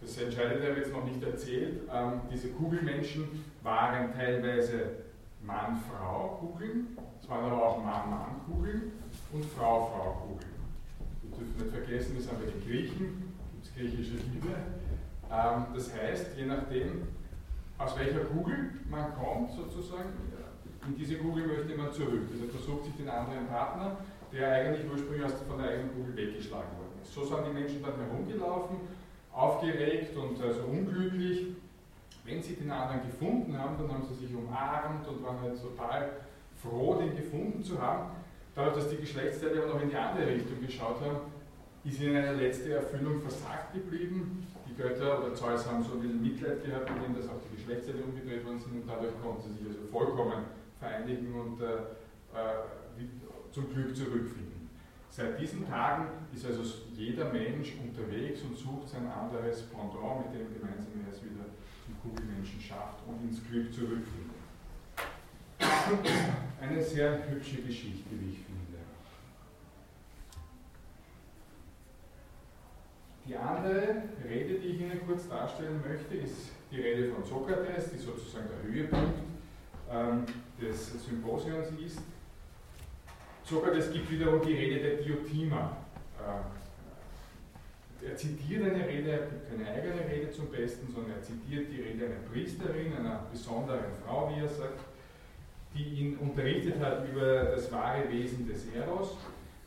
[0.00, 1.82] Das Entscheidende habe ich jetzt noch nicht erzählt.
[1.92, 4.90] Ähm, diese Kugelmenschen waren teilweise
[5.44, 8.92] Mann-Frau-Kugeln, es waren aber auch Mann-Mann-Kugeln
[9.32, 10.52] und Frau-Frau-Kugeln.
[11.22, 14.54] Wir dürfen nicht vergessen, das sind bei den Griechen, gibt es griechische Liebe.
[15.32, 17.08] Ähm, das heißt, je nachdem,
[17.78, 20.10] aus welcher Kugel man kommt, sozusagen,
[20.86, 22.28] in diese Kugel möchte man zurück.
[22.32, 23.96] Also versucht sich den anderen Partner,
[24.32, 27.14] der eigentlich ursprünglich von der eigenen Kugel weggeschlagen worden ist.
[27.14, 28.76] So sind die Menschen dann herumgelaufen,
[29.32, 31.46] aufgeregt und also unglücklich.
[32.24, 36.10] Wenn sie den anderen gefunden haben, dann haben sie sich umarmt und waren halt total
[36.62, 38.10] froh, den gefunden zu haben.
[38.54, 41.32] Dadurch, dass die Geschlechtsteile aber noch in die andere Richtung geschaut haben,
[41.84, 44.46] ist ihnen eine letzte Erfüllung versagt geblieben.
[44.72, 47.56] Die Götter oder Zeus haben so ein bisschen Mitleid gehabt, mit dem dass auch die
[47.56, 50.44] Geschlechtsteile umgedreht worden sind und dadurch konnten sie sich also vollkommen
[50.78, 51.92] vereinigen und äh,
[52.32, 53.04] äh,
[53.50, 54.70] zum Glück zurückfinden.
[55.10, 56.62] Seit diesen Tagen ist also
[56.94, 61.44] jeder Mensch unterwegs und sucht sein anderes Pendant, mit dem gemeinsam er es wieder
[61.84, 64.40] zum Kugelmenschen schafft und ins Glück zurückfindet.
[66.60, 68.80] Eine sehr hübsche Geschichte, wie ich finde.
[73.32, 77.96] Die andere Rede, die ich Ihnen kurz darstellen möchte, ist die Rede von Sokrates, die
[77.96, 79.20] sozusagen der Höhepunkt
[79.90, 80.26] ähm,
[80.60, 82.00] des Symposions ist.
[83.42, 85.78] Sokrates gibt wiederum die Rede der Diotima.
[88.02, 91.72] Äh, er zitiert eine Rede, er gibt keine eigene Rede zum Besten, sondern er zitiert
[91.72, 94.80] die Rede einer Priesterin, einer besonderen Frau, wie er sagt,
[95.74, 99.16] die ihn unterrichtet hat über das wahre Wesen des Eros.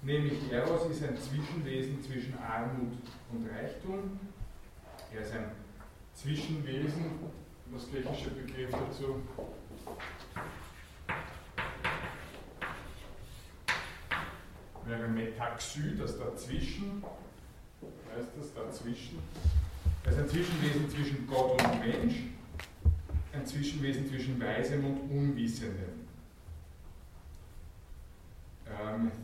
[0.06, 2.94] Nämlich Eros ist ein Zwischenwesen zwischen Armut
[3.36, 4.20] und Reichtum.
[5.14, 5.52] Er ist ein
[6.14, 7.20] Zwischenwesen,
[7.72, 9.22] was griechische Begriff dazu?
[14.88, 17.04] wäre Metaxy, das dazwischen,
[18.16, 19.20] heißt das dazwischen.
[20.04, 22.16] Er ist ein Zwischenwesen zwischen Gott und Mensch,
[23.34, 25.95] ein Zwischenwesen zwischen Weisem und Unwissendem.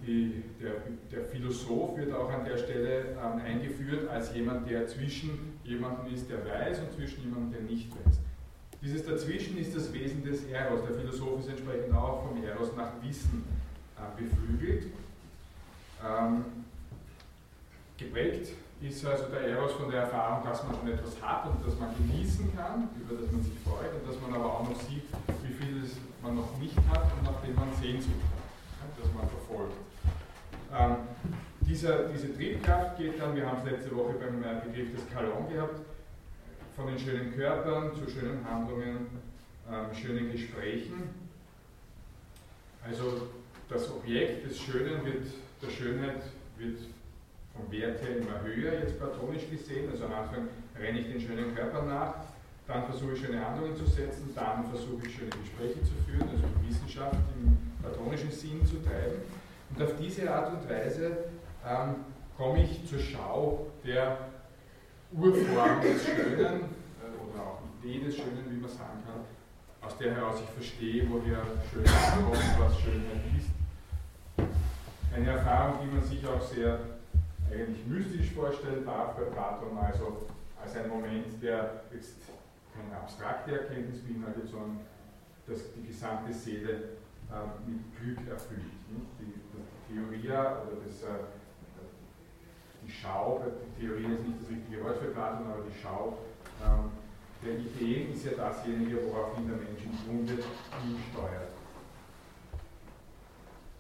[0.06, 0.72] Die, der,
[1.12, 6.30] der, Philosoph wird auch an der Stelle ähm, eingeführt als jemand, der zwischen jemandem ist,
[6.30, 8.20] der weiß und zwischen jemandem, der nicht weiß.
[8.82, 10.82] Dieses Dazwischen ist das Wesen des Eros.
[10.88, 13.44] Der Philosoph ist entsprechend auch vom Eros nach Wissen
[13.98, 14.88] äh, beflügelt.
[16.04, 16.46] Ähm,
[17.98, 21.78] geprägt ist also der Eros von der Erfahrung, dass man schon etwas hat und dass
[21.78, 25.04] man genießen kann, über das man sich freut und dass man aber auch noch sieht,
[25.44, 25.84] wie viel
[26.24, 28.41] man noch nicht hat und nach dem man Sehnsucht hat,
[29.02, 29.76] dass man verfolgt.
[30.74, 30.96] Ähm,
[31.62, 35.50] dieser, diese Triebkraft geht dann, wir haben es letzte Woche beim äh, Begriff des Kalon
[35.50, 35.80] gehabt,
[36.76, 39.08] von den schönen Körpern zu schönen Handlungen,
[39.70, 41.10] ähm, schönen Gesprächen.
[42.84, 43.30] Also
[43.70, 45.28] das Objekt des Schönen wird
[45.62, 46.24] der Schönheit
[46.58, 46.80] wird
[47.56, 49.90] vom Wert her immer höher, jetzt platonisch gesehen.
[49.92, 50.48] Also am Anfang
[50.80, 52.16] renne ich den schönen Körper nach,
[52.68, 56.46] dann versuche ich schöne Handlungen zu setzen, dann versuche ich schöne Gespräche zu führen, also
[56.68, 59.22] Wissenschaft im platonischen Sinn zu treiben.
[59.76, 61.26] Und auf diese Art und Weise
[61.66, 61.96] ähm,
[62.38, 64.18] komme ich zur Schau der
[65.12, 70.16] Urform des Schönen äh, oder auch Idee des Schönen, wie man sagen kann, aus der
[70.16, 73.52] heraus ich verstehe, woher Schönheit kommt, was Schönheit ist
[75.16, 76.80] eine Erfahrung, die man sich auch sehr
[77.52, 80.28] eigentlich mystisch vorstellen darf bei Platon, also
[80.62, 82.16] als ein Moment, der jetzt
[82.76, 84.80] keine abstrakte Erkenntnis beinhaltet, sondern
[85.48, 86.72] dass die gesamte Seele
[87.30, 88.62] äh, mit Glück erfüllt.
[88.90, 91.24] Die, die Theoria oder das, äh,
[92.86, 96.18] die Schau, die Theorie ist nicht das richtige Wort für Platon, aber die Schau
[96.62, 100.44] äh, der Ideen ist ja dasjenige, woraufhin der Mensch im Grunde
[101.12, 101.50] steuert.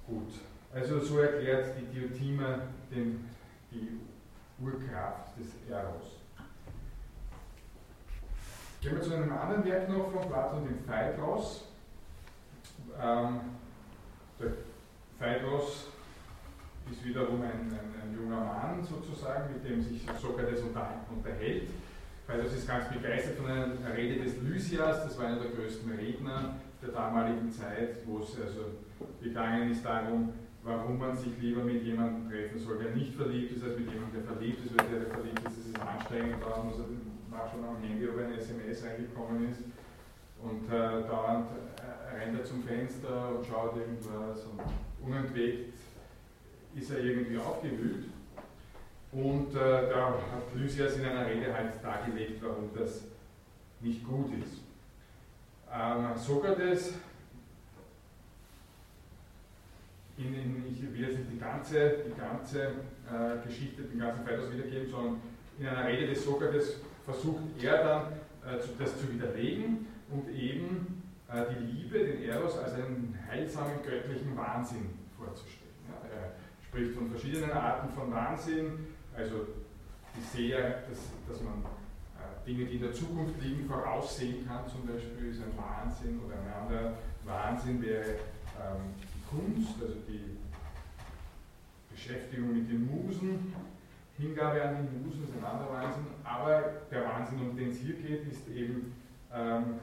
[0.07, 0.33] Gut.
[0.73, 3.29] Also so erklärt die Diotima den,
[3.69, 3.99] die
[4.63, 6.20] Urkraft des Eros.
[8.81, 11.65] Gehen wir zu einem anderen Werk noch von Platon, dem Phaedros.
[12.99, 13.41] Ähm,
[14.39, 14.53] der
[15.19, 15.89] Phaedros
[16.91, 21.69] ist wiederum ein, ein, ein, junger Mann sozusagen, mit dem sich Sokrates unterhält.
[22.25, 26.55] Phaedros ist ganz begeistert von einer Rede des Lysias, das war einer der größten Redner
[26.81, 28.65] der damaligen Zeit, wo es also
[29.21, 33.63] gegangen ist darum, warum man sich lieber mit jemandem treffen soll, der nicht verliebt ist,
[33.63, 36.63] als mit jemandem, der verliebt ist, weil der, der verliebt ist, das ist anstrengend, da
[36.63, 39.61] muss er nachschauen am Handy, ob ein SMS reingekommen ist.
[40.41, 44.61] Und äh, dauernd äh, rennt er zum Fenster und schaut irgendwas und
[45.05, 45.73] unentwegt
[46.75, 48.05] ist er irgendwie aufgewühlt.
[49.11, 53.03] Und äh, da hat Lysias in einer Rede halt dargelegt, warum das
[53.81, 54.61] nicht gut ist.
[55.71, 56.93] Ähm, Sokrates
[60.17, 64.51] in, in, ich will jetzt nicht die ganze, die ganze äh, Geschichte, den ganzen Phaedos
[64.51, 65.21] wiedergeben, sondern
[65.59, 66.81] in einer Rede des Sokrates
[67.11, 68.01] versucht er dann
[68.45, 74.35] äh, das zu widerlegen und eben äh, die Liebe, den Eros, als einen heilsamen göttlichen
[74.35, 75.71] Wahnsinn vorzustellen.
[76.09, 76.33] Er
[76.65, 79.47] spricht von verschiedenen Arten von Wahnsinn, also
[80.15, 84.87] die Seher, dass, dass man äh, Dinge, die in der Zukunft liegen, voraussehen kann, zum
[84.87, 86.93] Beispiel, ist ein Wahnsinn oder ein anderer
[87.25, 88.15] Wahnsinn wäre
[88.59, 90.37] ähm, die Kunst, also die
[91.91, 93.53] Beschäftigung mit den Musen,
[94.21, 96.61] Hingabe an die Musen ist ein anderer Wahnsinn, aber
[96.91, 98.93] der Wahnsinn, um den es hier geht, ist eben
[99.33, 99.79] ähm,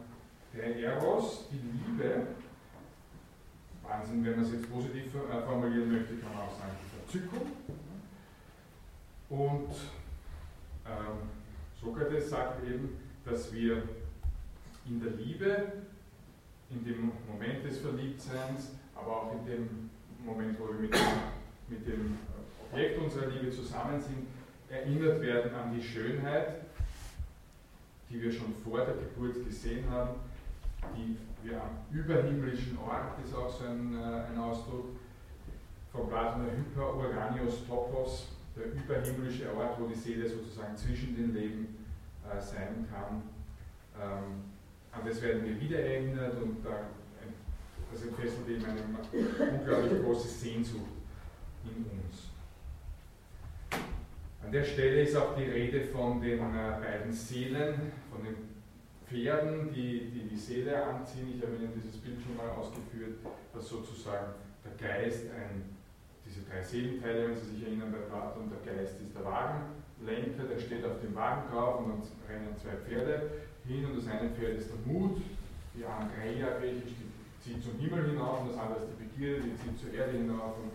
[0.54, 2.28] der Eros, die Liebe.
[3.82, 7.52] Wahnsinn, wenn man es jetzt positiv äh, formulieren möchte, kann man auch sagen, die Verzückung.
[9.28, 9.70] Und
[10.86, 11.28] ähm,
[11.80, 13.82] Sokrates sagt eben, dass wir
[14.86, 15.72] in der Liebe,
[16.70, 19.90] in dem Moment des Verliebtseins, aber auch in dem
[20.24, 21.00] Moment, wo wir mit dem,
[21.68, 22.18] mit dem
[22.70, 24.26] Objekt unserer Liebe zusammen sind,
[24.68, 26.62] erinnert werden an die Schönheit,
[28.10, 30.16] die wir schon vor der Geburt gesehen haben,
[30.96, 34.86] die wir am überhimmlischen Ort, ist auch so ein, äh, ein Ausdruck
[35.92, 41.86] von Platon, der Hyperorganios Topos, der überhimmlische Ort, wo die Seele sozusagen zwischen den Leben
[42.24, 43.22] äh, sein kann.
[44.00, 44.44] Ähm,
[44.92, 46.70] an das werden wir wieder erinnert und äh,
[47.92, 50.90] das entfesselt eben eine unglaublich große Sehnsucht
[51.64, 52.37] in uns.
[54.48, 58.48] An der Stelle ist auch die Rede von den äh, beiden Seelen, von den
[59.04, 61.36] Pferden, die, die die Seele anziehen.
[61.36, 63.20] Ich habe Ihnen dieses Bild schon mal ausgeführt,
[63.52, 64.32] dass sozusagen
[64.64, 65.76] der Geist ein
[66.24, 70.58] diese drei Seelenteile, wenn Sie sich erinnern bei Platon, der Geist ist der Wagenlenker, der
[70.58, 74.56] steht auf dem Wagen drauf und dann rennen zwei Pferde hin und das eine Pferd
[74.56, 75.20] ist der Mut,
[75.76, 77.12] die Angreia griechisch, die
[77.44, 80.56] zieht zum Himmel hinauf und das andere ist die Begierde, die zieht zur Erde hinauf
[80.56, 80.72] und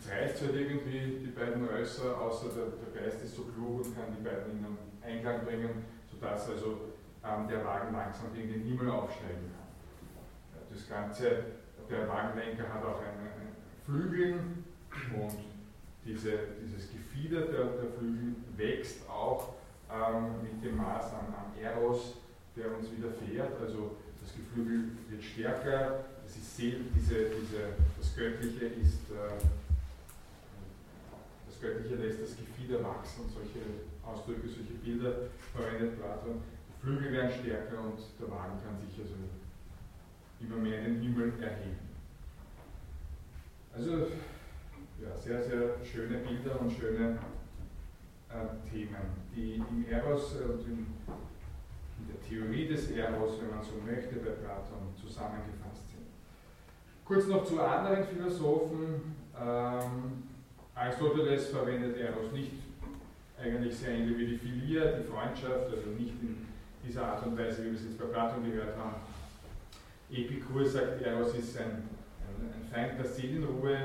[0.00, 4.14] zerreißt halt irgendwie die beiden Rösser, außer der, der Geist ist so klug und kann
[4.16, 6.92] die beiden in einen Einklang bringen, sodass also
[7.24, 10.64] ähm, der Wagen langsam gegen den Himmel aufsteigen kann.
[10.70, 11.44] Das Ganze,
[11.90, 14.40] der Wagenlenker hat auch einen, einen Flügel,
[15.14, 15.38] und
[16.04, 16.32] diese,
[16.62, 19.54] dieses Gefieder der, der Flügel wächst auch
[19.90, 22.16] ähm, mit dem Maß an, an Eros,
[22.56, 23.60] der uns widerfährt.
[23.60, 29.38] Also das Geflügel wird stärker, das ist Seel, diese, diese, das Göttliche ist, äh,
[31.58, 33.60] das Göttliche lässt das Gefieder wachsen und solche
[34.04, 35.12] Ausdrücke, solche Bilder
[35.52, 36.40] verwendet Platon.
[36.68, 39.14] Die Flügel werden stärker und der Wagen kann sich also
[40.40, 41.88] immer mehr in den Himmel erheben.
[43.74, 44.06] Also
[45.02, 47.18] ja, sehr, sehr schöne Bilder und schöne
[48.28, 48.96] äh, Themen,
[49.34, 50.86] die im Eros und in,
[51.98, 56.06] in, der Theorie des Eros, wenn man so möchte, bei Platon zusammengefasst sind.
[57.04, 59.16] Kurz noch zu anderen Philosophen.
[59.40, 60.27] Ähm,
[60.78, 62.52] Aristoteles verwendet Eros nicht
[63.40, 66.46] eigentlich sehr ähnlich wie die Philia, die Freundschaft, also nicht in
[66.86, 68.96] dieser Art und Weise, wie wir es jetzt bei Platon gehört haben.
[70.10, 73.78] Epikur sagt, Eros ist ein, ein, ein Feind der Seelenruhe,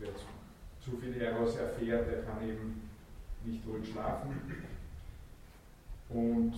[0.00, 0.24] wer zu,
[0.80, 2.88] zu viel Eros erfährt, der kann eben
[3.44, 4.62] nicht ruhig schlafen.
[6.10, 6.54] Und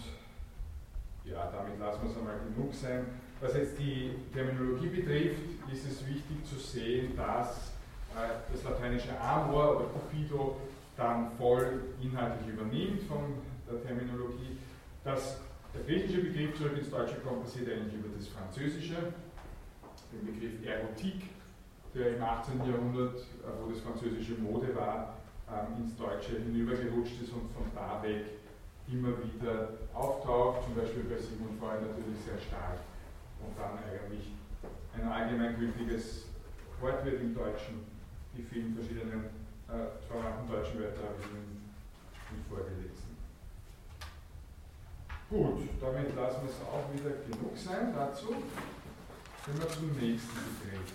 [1.25, 3.07] ja, damit lassen wir es einmal genug sein.
[3.41, 7.70] Was jetzt die Terminologie betrifft, ist es wichtig zu sehen, dass
[8.53, 10.57] das lateinische Amor oder Cupido
[10.97, 13.35] dann voll inhaltlich übernimmt von
[13.71, 14.59] der Terminologie.
[15.05, 15.41] Dass
[15.75, 18.97] der griechische Begriff zurück ins Deutsche kommt, passiert eigentlich über das Französische,
[20.13, 21.23] den Begriff Erotik
[21.95, 22.59] der im 18.
[22.67, 25.17] Jahrhundert, äh, wo das französische Mode war,
[25.51, 28.27] ähm, ins Deutsche hinübergerutscht ist und von da weg
[28.87, 32.79] immer wieder auftaucht, zum Beispiel bei Sigmund Freud natürlich sehr stark
[33.43, 34.31] und dann eigentlich
[34.95, 36.27] ein allgemeingültiges
[36.81, 37.87] Wort wird im Deutschen.
[38.37, 39.25] Die vielen verschiedenen
[39.69, 43.11] äh, verwandten deutschen Wörter habe ich Ihnen vorgelesen.
[45.29, 48.29] Gut, damit lassen wir es auch wieder genug sein dazu.
[49.47, 50.93] Gehen wir zum nächsten Begriff.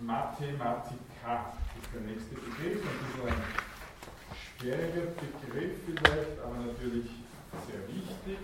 [0.00, 2.82] Mathematika ist der nächste Begriff.
[2.82, 3.42] Ein bisschen ein
[4.58, 5.06] schwieriger
[5.40, 7.10] Begriff vielleicht, aber natürlich
[7.66, 8.38] sehr wichtig.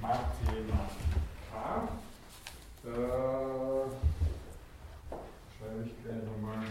[0.00, 1.88] Mathematika.
[2.84, 2.92] Da
[5.58, 6.64] schreibe ich gleich nochmal.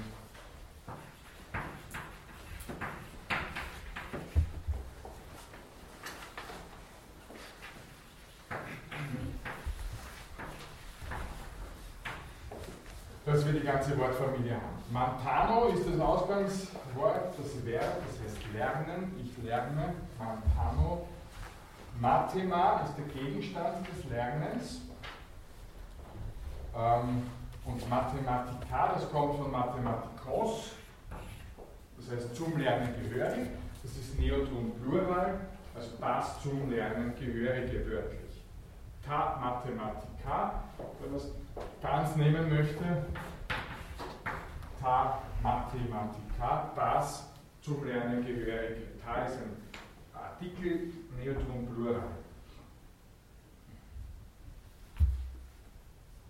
[13.25, 14.75] dass wir die ganze Wortfamilie haben.
[14.91, 21.07] Mantano ist das Ausgangswort, das Verb, das heißt lernen, ich lerne, Mantano.
[21.99, 24.81] Mathema ist der Gegenstand des Lernens.
[26.75, 27.23] Ähm,
[27.65, 30.71] und Mathematika, das kommt von Mathematikos,
[31.97, 33.49] das heißt zum Lernen gehörig.
[33.81, 35.39] Das ist Neoton Plural,
[35.75, 38.43] also passt zum Lernen gehörige wörtlich.
[39.05, 40.63] Ta Mathematika,
[41.01, 41.31] wenn man es
[41.81, 43.05] ganz nehmen möchte,
[44.85, 47.27] Ta Mathematika, das
[47.61, 48.83] zum Lernen gehörige.
[49.03, 49.57] Ta ist ein
[50.13, 52.03] Artikel, Neoton Plural.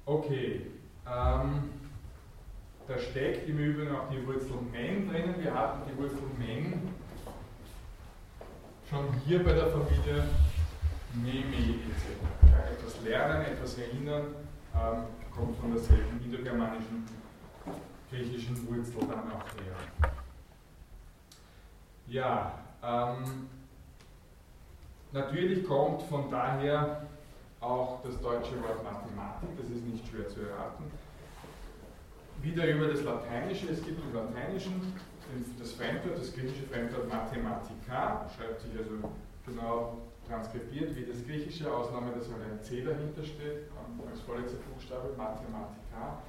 [0.05, 0.67] Okay,
[1.05, 1.69] ähm,
[2.87, 5.35] da steckt im Übrigen auch die Wurzel men drinnen.
[5.37, 6.93] Wir hatten die Wurzel men
[8.89, 10.29] schon hier bei der Familie
[11.13, 12.71] Meme etc.
[12.71, 14.27] etwas lernen, etwas erinnern,
[14.73, 15.03] ähm,
[15.35, 17.05] kommt von derselben indogermanischen
[18.15, 20.11] griechischen Wurzel dann auch her.
[22.07, 23.49] Ja, ähm,
[25.11, 27.07] natürlich kommt von daher
[27.59, 30.85] auch das deutsche Wort Mathematik, das ist nicht schwer zu erraten.
[32.41, 34.93] Wieder über das Lateinische, es gibt im Lateinischen
[35.59, 39.09] das Fremdwort, das griechische Fremdwort Mathematika, schreibt sich also
[39.45, 39.97] genau
[40.27, 43.69] transkribiert wie das griechische, Ausnahme, dass ein C dahinter steht,
[44.09, 46.21] als vorletzter Buchstabe, Mathematika.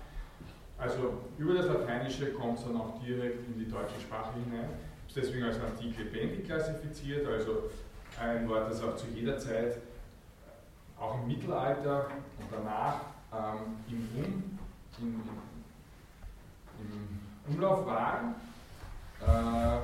[0.78, 4.68] Also über das Lateinische kommt es dann auch direkt in die deutsche Sprache hinein.
[5.06, 7.70] Ist deswegen als antik lebendig klassifiziert, also
[8.20, 9.78] ein Wort, das auch zu jeder Zeit,
[10.98, 12.08] auch im Mittelalter
[12.38, 13.00] und danach
[13.32, 14.58] ähm, im,
[15.00, 15.22] um,
[16.78, 18.34] in, im Umlauf war.
[19.20, 19.80] Äh,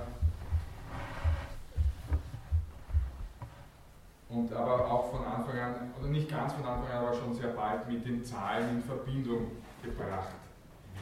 [4.28, 7.48] und aber auch von Anfang an, oder nicht ganz von Anfang an, aber schon sehr
[7.48, 10.41] bald mit den Zahlen in Verbindung gebracht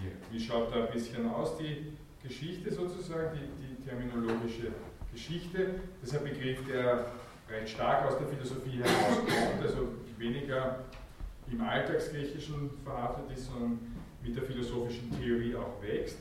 [0.02, 0.16] wird.
[0.30, 4.72] Wie schaut da ein bisschen aus die Geschichte sozusagen, die, die terminologische
[5.12, 5.80] Geschichte?
[6.00, 7.06] Das ist ein Begriff, der
[7.48, 9.88] recht stark aus der Philosophie herauskommt, also
[10.18, 10.84] weniger
[11.50, 13.78] im Alltagsgriechischen verhaftet ist, sondern
[14.22, 16.18] mit der philosophischen Theorie auch wächst.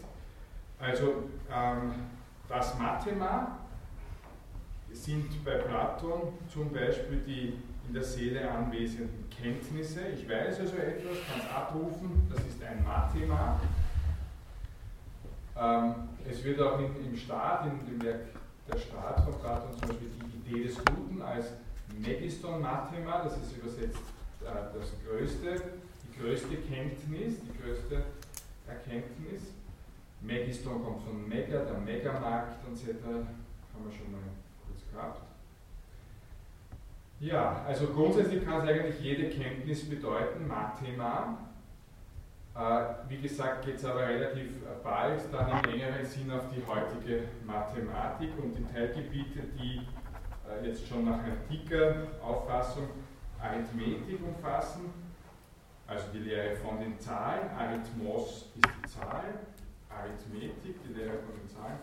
[0.80, 1.92] Also ähm,
[2.48, 3.60] das Mathema
[4.92, 7.54] sind bei Platon zum Beispiel die
[7.90, 10.02] in der Seele anwesenden Kenntnisse.
[10.10, 13.60] Ich weiß also etwas, kann es abrufen, das ist ein Mathema.
[15.58, 15.96] Ähm,
[16.30, 18.28] es wird auch in, im Staat, in dem Werk
[18.72, 21.48] Der Staat von Platon zum Beispiel die Idee des Guten als
[21.98, 23.98] Megiston Mathema, das ist übersetzt
[24.42, 25.64] äh, das größte,
[26.06, 28.04] die größte Kenntnis, die größte
[28.68, 29.42] Erkenntnis.
[30.22, 34.22] Megiston kommt von Mega, der Megamarkt und so weiter, haben wir schon mal
[34.68, 35.29] kurz gehabt.
[37.20, 41.38] Ja, also grundsätzlich kann es eigentlich jede Kenntnis bedeuten, Mathema.
[42.56, 44.52] Äh, wie gesagt, geht es aber relativ
[44.82, 49.82] bald dann im engeren Sinn auf die heutige Mathematik und die Teilgebiete, die
[50.48, 52.88] äh, jetzt schon nach antiker Auffassung
[53.42, 54.92] Arithmetik umfassen,
[55.88, 57.50] also die Lehre von den Zahlen.
[57.58, 59.40] Arithmos ist die Zahl,
[59.90, 61.80] Arithmetik, die Lehre von den Zahlen.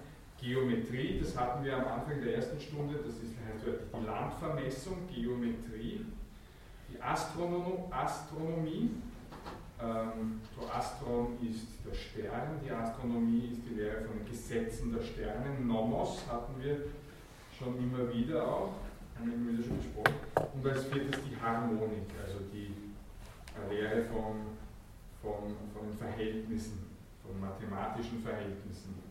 [0.47, 6.07] Geometrie, das hatten wir am Anfang der ersten Stunde, das ist heißt die Landvermessung, Geometrie.
[6.89, 8.91] Die Astronom Astronomie,
[9.83, 15.03] ähm, der Astron ist der Stern, die Astronomie ist die Lehre von den Gesetzen der
[15.03, 15.59] Sterne.
[15.61, 16.77] Nomos hatten wir
[17.59, 18.75] schon immer wieder auch,
[19.19, 20.15] haben wir wieder schon gesprochen.
[20.55, 22.73] Und als viertes die Harmonik, also die
[23.69, 24.55] Lehre von,
[25.21, 26.87] von, von den Verhältnissen,
[27.25, 29.06] von mathematischen Verhältnissen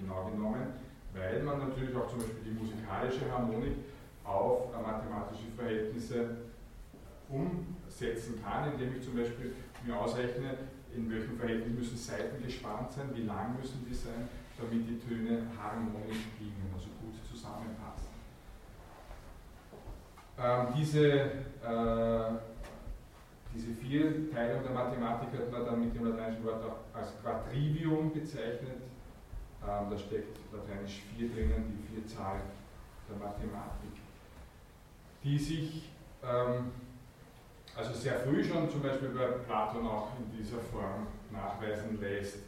[0.00, 0.74] genau genommen,
[1.14, 3.76] weil man natürlich auch zum Beispiel die musikalische Harmonik
[4.24, 6.36] auf mathematische Verhältnisse
[7.28, 10.58] umsetzen kann, indem ich zum Beispiel mir ausrechne,
[10.94, 14.28] in welchem Verhältnis müssen Seiten gespannt sein, wie lang müssen die sein,
[14.58, 18.10] damit die Töne harmonisch klingen, also gut zusammenpassen.
[20.38, 22.32] Ähm, diese, äh,
[23.54, 28.82] diese Vierteilung der Mathematik hat man dann mit dem lateinischen Wort auch als Quadrivium bezeichnet.
[29.62, 32.42] Ähm, da steckt lateinisch vier drinnen, die vier Zahlen
[33.08, 33.92] der Mathematik,
[35.22, 35.90] die sich
[36.22, 36.72] ähm,
[37.76, 42.38] also sehr früh schon zum Beispiel bei Platon auch in dieser Form nachweisen lässt.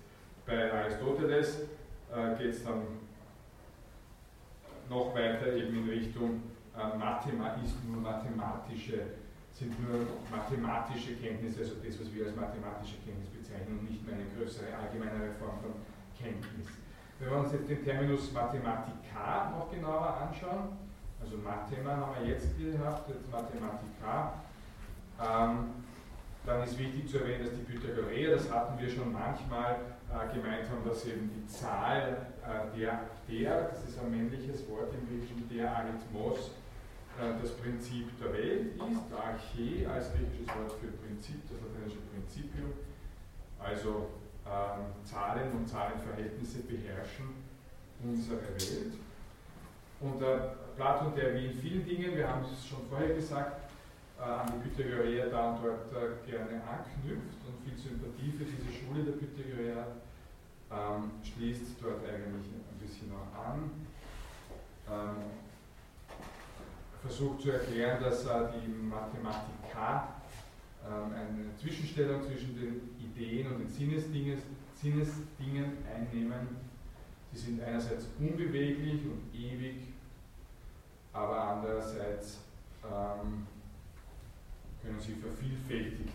[0.47, 1.61] Bei Aristoteles
[2.11, 2.83] äh, geht es dann
[4.89, 6.43] noch weiter eben in Richtung
[6.77, 8.99] äh, Mathema ist nur mathematische,
[9.53, 14.17] sind nur mathematische Kenntnisse, also das, was wir als mathematische Kenntnis bezeichnen und nicht mehr
[14.17, 15.75] eine größere, allgemeinere Form von
[16.19, 16.82] Kenntnis.
[17.23, 20.77] Wenn wir uns jetzt den Terminus Mathematica noch genauer anschauen,
[21.23, 24.43] also Mathema haben wir jetzt gehabt, jetzt Mathematica,
[25.23, 25.69] ähm,
[26.45, 29.77] dann ist wichtig zu erwähnen, dass die Pythagoreer, das hatten wir schon manchmal,
[30.11, 34.91] äh, gemeint haben, dass eben die Zahl äh, der, der, das ist ein männliches Wort
[34.93, 36.51] im Griechischen, der Arithmos,
[37.21, 38.81] äh, das Prinzip der Welt ist,
[39.15, 42.73] Arche als griechisches Wort für Prinzip, das lateinische Principium,
[43.61, 44.09] also
[44.47, 47.43] ähm, Zahlen und Zahlenverhältnisse beherrschen
[48.03, 48.95] unsere Welt.
[50.01, 50.39] Und äh,
[50.77, 53.71] Platon, der wie in vielen Dingen, wir haben es schon vorher gesagt,
[54.19, 58.73] äh, an die Pythagoreer da und dort äh, gerne anknüpft und viel Sympathie für diese
[58.73, 59.87] Schule der Pythagoreer
[60.71, 63.71] ähm, schließt dort eigentlich ein bisschen noch an.
[64.91, 65.17] Ähm,
[67.03, 70.15] versucht zu erklären, dass äh, die Mathematika
[70.87, 74.39] ähm, eine Zwischenstellung zwischen den Ideen und den Sinnesdingen,
[74.75, 76.49] Sinnesdingen einnehmen.
[77.33, 79.77] Sie sind einerseits unbeweglich und ewig,
[81.13, 82.41] aber andererseits
[82.85, 83.47] ähm,
[84.83, 86.13] können sie vervielfältigt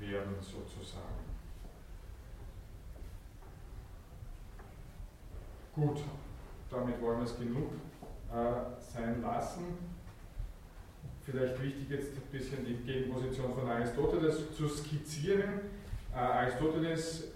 [0.00, 1.28] werden sozusagen.
[5.74, 6.00] Gut,
[6.70, 7.70] damit wollen wir es genug
[8.32, 9.64] äh, sein lassen.
[11.24, 15.60] Vielleicht wichtig jetzt ein bisschen die Gegenposition von Aristoteles zu skizzieren.
[16.18, 17.28] Äh, Aristoteles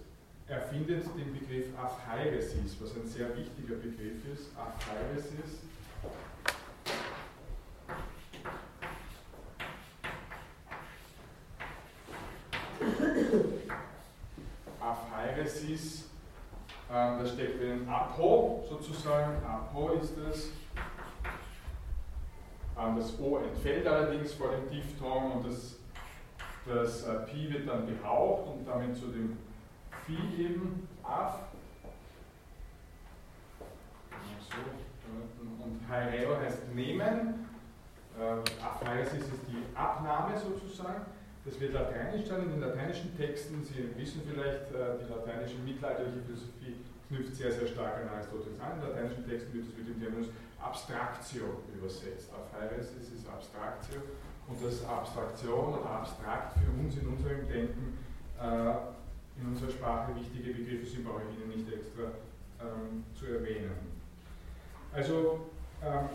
[0.49, 4.51] erfindet den Begriff Aphairesis, was ein sehr wichtiger Begriff ist.
[4.57, 5.61] Aphairesis.
[14.81, 16.09] Aphairesis,
[16.91, 19.45] ähm, da steckt ein Apo sozusagen.
[19.45, 20.49] Apo ist das.
[22.77, 25.77] Ähm, das O entfällt allerdings vor dem Diphthong und das,
[26.67, 29.37] das äh, Pi wird dann gehaucht und damit zu dem
[30.07, 31.41] Phi eben Af.
[35.65, 37.47] Und Haireo heißt nehmen.
[38.19, 38.39] Äh,
[39.03, 41.07] ist die Abnahme sozusagen.
[41.45, 43.65] Das wird lateinisch dann in den lateinischen Texten.
[43.65, 46.77] Sie wissen vielleicht, äh, die lateinische mittelalterliche Philosophie
[47.09, 48.79] knüpft sehr, sehr stark an Aristoteles an.
[48.79, 50.29] In lateinischen Texten wird es mit dem Terminus
[50.61, 52.31] Abstraktio übersetzt.
[52.33, 54.03] Aphaeresis ist Abstraktio
[54.49, 57.99] und das Abstraktion oder abstrakt für uns in unserem Denken
[58.41, 62.03] äh, in unserer Sprache wichtige Begriffe sind, brauche ich Ihnen nicht extra
[62.61, 63.73] ähm, zu erwähnen.
[64.93, 65.47] Also,
[65.83, 66.09] ähm,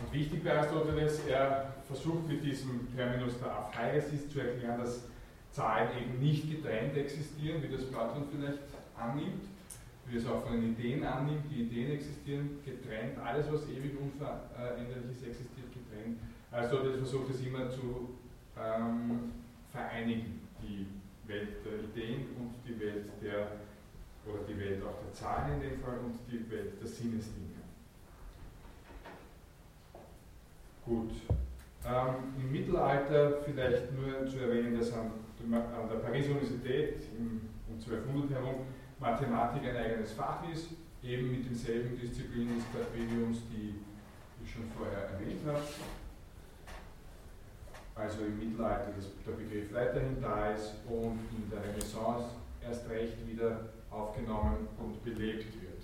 [0.00, 5.02] und wichtig bei Aristoteles, er versucht mit diesem Terminus der Aphaeresis zu erklären, dass
[5.50, 8.58] Zahlen eben nicht getrennt existieren, wie das Platon vielleicht
[8.96, 9.44] annimmt,
[10.06, 11.44] wie es auch von den Ideen annimmt.
[11.50, 15.67] Die Ideen existieren getrennt, alles was ewig unveränderlich ist, existiert.
[16.50, 18.18] Also das versucht es immer zu
[18.56, 19.32] ähm,
[19.70, 20.86] vereinigen, die
[21.26, 23.48] Welt der Ideen und die Welt der,
[24.26, 27.48] oder die Welt auch der Zahlen in dem Fall und die Welt der Sinnesdinge.
[30.84, 31.12] Gut.
[31.84, 35.12] Ähm, Im Mittelalter vielleicht nur zu erwähnen, dass an,
[35.52, 38.54] an der Pariser Universität im, um 1200 herum
[38.98, 40.68] Mathematik ein eigenes Fach ist,
[41.02, 43.74] eben mit denselben Disziplinen des Quadriviums, die
[44.42, 45.60] ich schon vorher erwähnt habe.
[47.98, 48.92] Also im Mittelalter
[49.26, 52.30] der Begriff weiterhin da ist und in der Renaissance
[52.62, 55.82] erst recht wieder aufgenommen und belebt wird.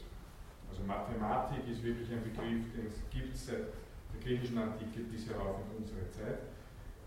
[0.71, 3.67] Also Mathematik ist wirklich ein Begriff, den es gibt seit
[4.13, 6.39] der griechischen Antike bis herauf in unsere Zeit.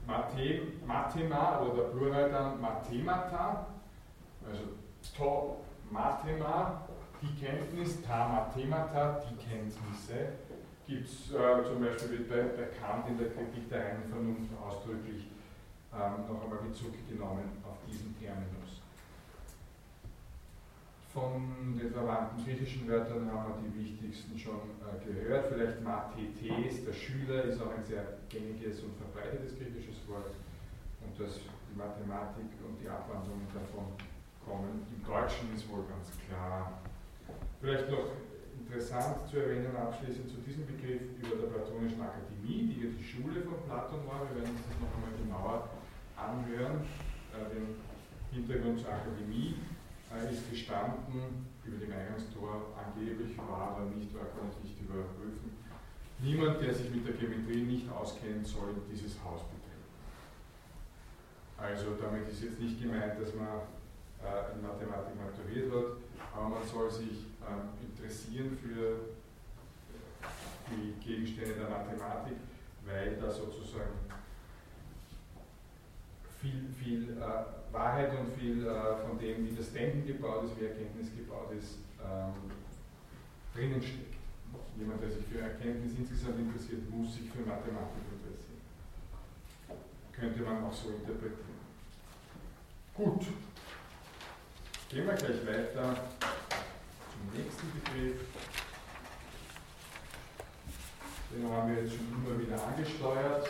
[0.05, 3.67] Mathem, Mathema oder Plural dann Mathemata,
[4.45, 4.63] also
[5.15, 6.81] to Mathema,
[7.21, 10.33] die Kenntnis, ta Mathemata, die Kenntnisse,
[10.87, 15.27] gibt es äh, zum Beispiel bei, bei Kant in der Kritik der reinen Vernunft ausdrücklich
[15.93, 18.81] ähm, noch einmal Bezug genommen auf diesen Terminus.
[21.13, 25.51] Von den verwandten griechischen Wörtern haben wir die wichtigsten schon äh, gehört.
[25.51, 30.31] Vielleicht Mathetes, der Schüler, ist auch ein sehr gängiges und verbreitetes griechisches Wort.
[31.01, 33.91] Und dass die Mathematik und die Abwandlungen davon
[34.45, 34.85] kommen.
[34.93, 36.79] Im Deutschen ist wohl ganz klar.
[37.59, 38.11] Vielleicht noch
[38.67, 43.41] interessant zu erwähnen abschließend zu diesem Begriff über der Platonischen Akademie, die ja die Schule
[43.41, 44.27] von Platon war.
[44.27, 45.71] Wir werden uns das noch einmal genauer
[46.19, 46.83] anhören.
[47.31, 47.79] Äh, den
[48.35, 49.55] Hintergrund zur Akademie
[50.11, 55.55] äh, ist gestanden über dem Eingangstor angeblich war, aber nicht war, kann ich nicht überprüfen.
[56.19, 59.87] Niemand, der sich mit der Geometrie nicht auskennt, soll dieses Haus betreten.
[61.55, 63.63] Also damit ist jetzt nicht gemeint, dass man
[64.19, 66.03] äh, in Mathematik maturiert hat,
[66.35, 67.26] aber man soll sich
[67.81, 68.99] interessieren für
[70.69, 72.37] die Gegenstände der Mathematik,
[72.85, 73.93] weil da sozusagen
[76.41, 80.65] viel, viel äh, Wahrheit und viel äh, von dem, wie das Denken gebaut ist, wie
[80.65, 82.51] Erkenntnis gebaut ist, ähm,
[83.53, 84.15] drinnen steckt.
[84.77, 88.61] Jemand, der sich für Erkenntnis insgesamt interessiert, muss sich für Mathematik interessieren.
[90.11, 91.57] Könnte man auch so interpretieren.
[92.93, 93.25] Gut.
[94.89, 95.97] Gehen wir gleich weiter
[97.17, 98.21] zum nächsten Begriff.
[101.31, 103.49] Den haben wir jetzt schon immer wieder angesteuert.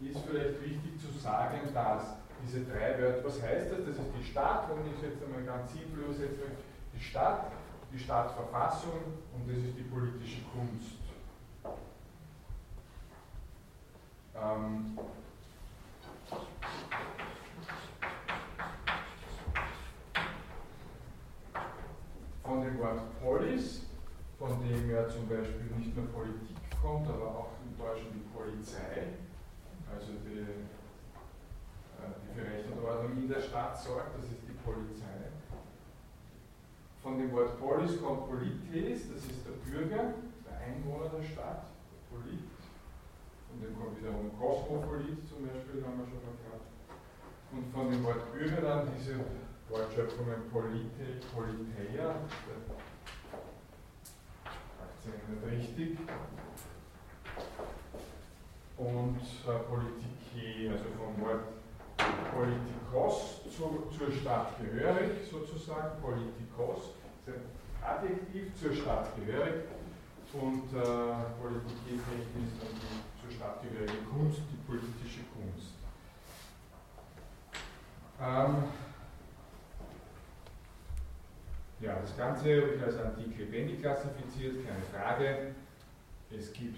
[0.00, 3.78] Ist vielleicht wichtig zu sagen, dass diese drei Wörter, was heißt das?
[3.86, 6.42] Das ist die Stadt, wenn ich jetzt einmal ganz simpel übersetze,
[6.94, 7.52] die Stadt,
[7.92, 9.00] die Stadtverfassung
[9.34, 10.96] und das ist die politische Kunst.
[14.34, 14.98] Ähm,
[22.42, 23.86] von dem Wort Polis,
[24.38, 29.16] von dem ja zum Beispiel nicht nur Politik kommt, aber auch im Deutschen die Polizei,
[29.92, 34.56] also die, äh, die für Recht und Ordnung in der Stadt sorgt, das ist die
[34.64, 35.32] Polizei.
[37.02, 40.14] Von dem Wort Polis kommt Polites, das ist der Bürger,
[40.44, 40.58] der
[41.34, 41.66] Der
[42.08, 42.46] Polit.
[43.50, 46.70] Von dem kommt wiederum Kosmopolit zum Beispiel, haben wir schon mal gehabt.
[47.50, 49.18] Und von dem Wort Bürger dann diese
[49.68, 52.14] Wortschöpfungen Polite, Politeia,
[54.78, 55.98] Akzent nicht richtig.
[58.76, 61.44] Und äh, Politik, also vom Wort
[62.32, 66.94] Politikos zu, zur Stadt gehörig sozusagen, Politikos,
[67.26, 67.42] ist ein
[67.82, 69.64] Adjektiv zur Stadt gehörig
[70.32, 75.74] und äh, Politik ist dann die zur Stadt gehörige Kunst, die politische Kunst.
[78.20, 78.64] Ähm,
[81.80, 85.54] ja, das Ganze habe ich als antik lebendig klassifiziert, keine Frage.
[86.30, 86.76] Es gibt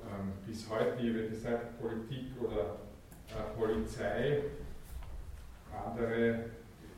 [0.00, 2.76] ähm, bis heute, wie gesagt, Politik oder
[3.28, 4.42] äh, Polizei,
[5.72, 6.50] andere,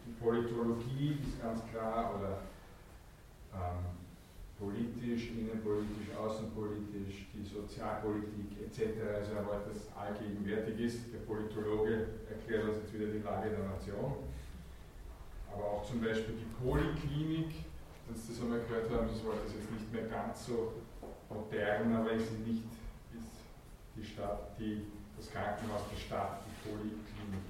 [0.07, 2.39] die Politologie ist ganz klar, oder
[3.55, 4.04] ähm,
[4.65, 8.97] politisch, innenpolitisch, außenpolitisch, die Sozialpolitik etc.
[9.15, 11.13] Also ein Wort, das allgegenwärtig ist.
[11.13, 14.25] Der Politologe erklärt uns jetzt wieder die Lage der Nation.
[15.53, 17.65] Aber auch zum Beispiel die Poliklinik,
[18.09, 20.73] dass das einmal gehört haben, das Wort ist jetzt nicht mehr ganz so
[21.29, 22.65] modern, aber ist nicht
[23.97, 24.87] die Stadt, die,
[25.17, 27.45] das Krankenhaus der Stadt, die Poliklinik.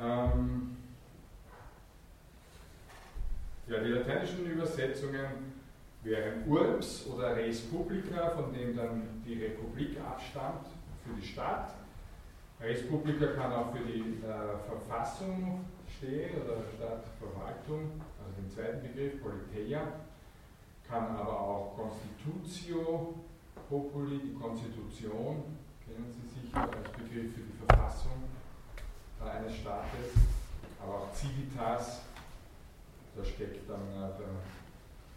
[0.00, 0.76] Ähm,
[3.68, 5.52] ja, die lateinischen Übersetzungen
[6.02, 10.66] wären Urbs oder Res Publica, von dem dann die Republik abstammt,
[11.04, 11.74] für die Stadt.
[12.60, 15.64] Res Publica kann auch für die äh, Verfassung
[15.96, 19.82] stehen oder Stadtverwaltung, also den zweiten Begriff, Politeia,
[20.88, 23.14] kann aber auch Constitutio
[23.68, 28.24] Populi, die Konstitution, kennen Sie sicher als Begriff für die Verfassung
[29.20, 30.14] eines Staates,
[30.82, 32.07] aber auch Civitas,
[33.18, 34.30] da steckt dann äh, der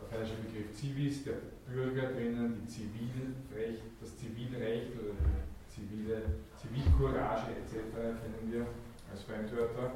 [0.01, 1.37] lateinische Begriff Civis, der
[1.69, 6.23] Bürger drinnen, die Zivilrecht, das Zivilrecht oder die zivile
[6.57, 7.93] Zivilcourage etc.
[7.93, 8.65] kennen wir
[9.11, 9.93] als Fremdwörter.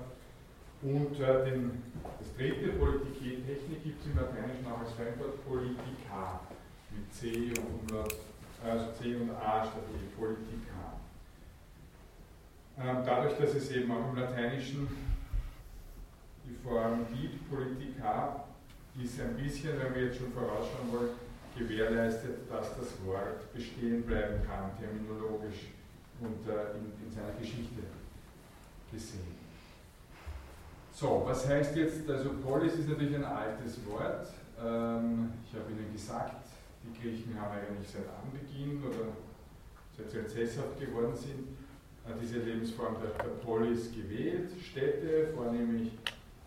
[0.83, 1.81] Und äh, den,
[2.19, 6.41] das dritte, Politike Technik, gibt es im Lateinischen auch als Fremdwort Politica
[6.91, 7.91] mit C und
[8.63, 11.01] also C und A statt E, Politica.
[12.77, 14.87] Ähm, dadurch, dass es eben auch im Lateinischen
[16.47, 18.45] die Form gibt, Politica,
[19.01, 21.09] ist ein bisschen, wenn wir jetzt schon vorausschauen wollen,
[21.57, 25.71] gewährleistet, dass das Wort bestehen bleiben kann, terminologisch
[26.19, 27.81] und äh, in, in seiner Geschichte
[28.91, 29.35] gesehen.
[30.93, 34.27] So, was heißt jetzt, also Polis ist natürlich ein altes Wort.
[34.57, 36.45] Ähm, ich habe Ihnen gesagt,
[36.83, 39.11] die Griechen haben eigentlich seit Anbeginn oder
[39.97, 41.49] seit sie jetzt sesshaft geworden sind,
[42.05, 44.51] äh, diese Lebensform der, der Polis gewählt.
[44.61, 45.91] Städte, vornehmlich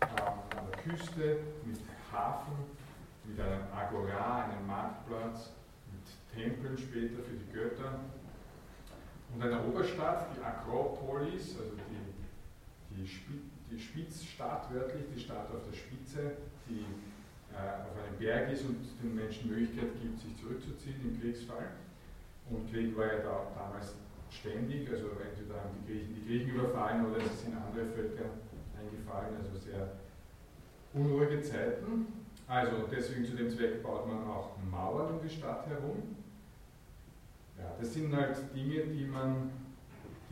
[0.01, 1.79] an der Küste, mit
[2.11, 2.55] Hafen,
[3.25, 5.51] mit einem Agora, einem Marktplatz,
[5.91, 7.99] mit Tempeln später für die Götter
[9.33, 13.09] und einer Oberstadt, die Akropolis, also die, die,
[13.71, 16.37] die Spitzstadt wörtlich, die Stadt auf der Spitze,
[16.67, 16.85] die
[17.53, 21.71] äh, auf einem Berg ist und den Menschen Möglichkeit gibt, sich zurückzuziehen im Kriegsfall.
[22.49, 23.93] Und Krieg war ja da, damals
[24.31, 28.25] ständig, also entweder haben die Griechen die Griechen überfallen oder es sind andere Völker
[28.79, 29.91] eingefallen, also sehr
[30.93, 32.07] unruhige Zeiten.
[32.47, 36.15] Also deswegen zu dem Zweck baut man auch Mauern um die Stadt herum.
[37.57, 39.51] Ja, das sind halt Dinge, die man,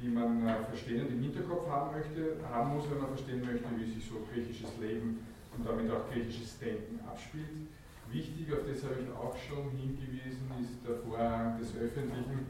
[0.02, 3.66] die man äh, verstehen und im Hinterkopf haben möchte, haben muss, wenn man verstehen möchte,
[3.78, 5.20] wie sich so griechisches Leben
[5.56, 7.68] und damit auch griechisches Denken abspielt.
[8.10, 12.48] Wichtig, auf das habe ich auch schon hingewiesen, ist der Vorrang des öffentlichen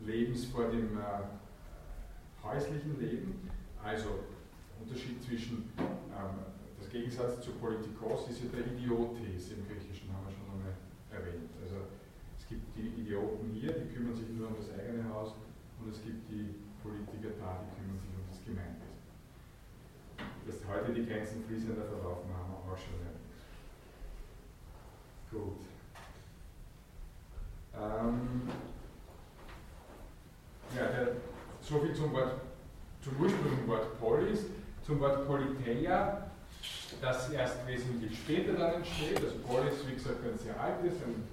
[0.00, 3.50] Lebens vor dem äh, häuslichen Leben.
[3.82, 4.20] Also
[4.84, 6.44] Unterschied zwischen, ähm,
[6.78, 10.76] das Gegensatz zur Politikos ist ja der Idiotes im Griechischen, haben wir schon einmal
[11.08, 11.48] erwähnt.
[11.56, 11.88] Also
[12.38, 15.32] es gibt die Idioten hier, die kümmern sich nur um das eigene Haus
[15.80, 19.00] und es gibt die Politiker da, die kümmern sich um das Gemeinwesen.
[20.44, 23.24] Dass heute die Grenzen fließender verlaufen, haben wir auch schon erwähnt.
[25.32, 25.64] Gut.
[27.72, 28.48] Ähm,
[30.76, 31.16] ja, der,
[31.62, 32.34] so viel zum Wort,
[33.00, 34.44] zum ursprünglichen Wort Polis,
[34.86, 36.30] zum Wort Politeia,
[37.00, 39.16] das erst wesentlich später dann entsteht.
[39.16, 41.24] Also Polis, wie gesagt, ein sehr altes, ein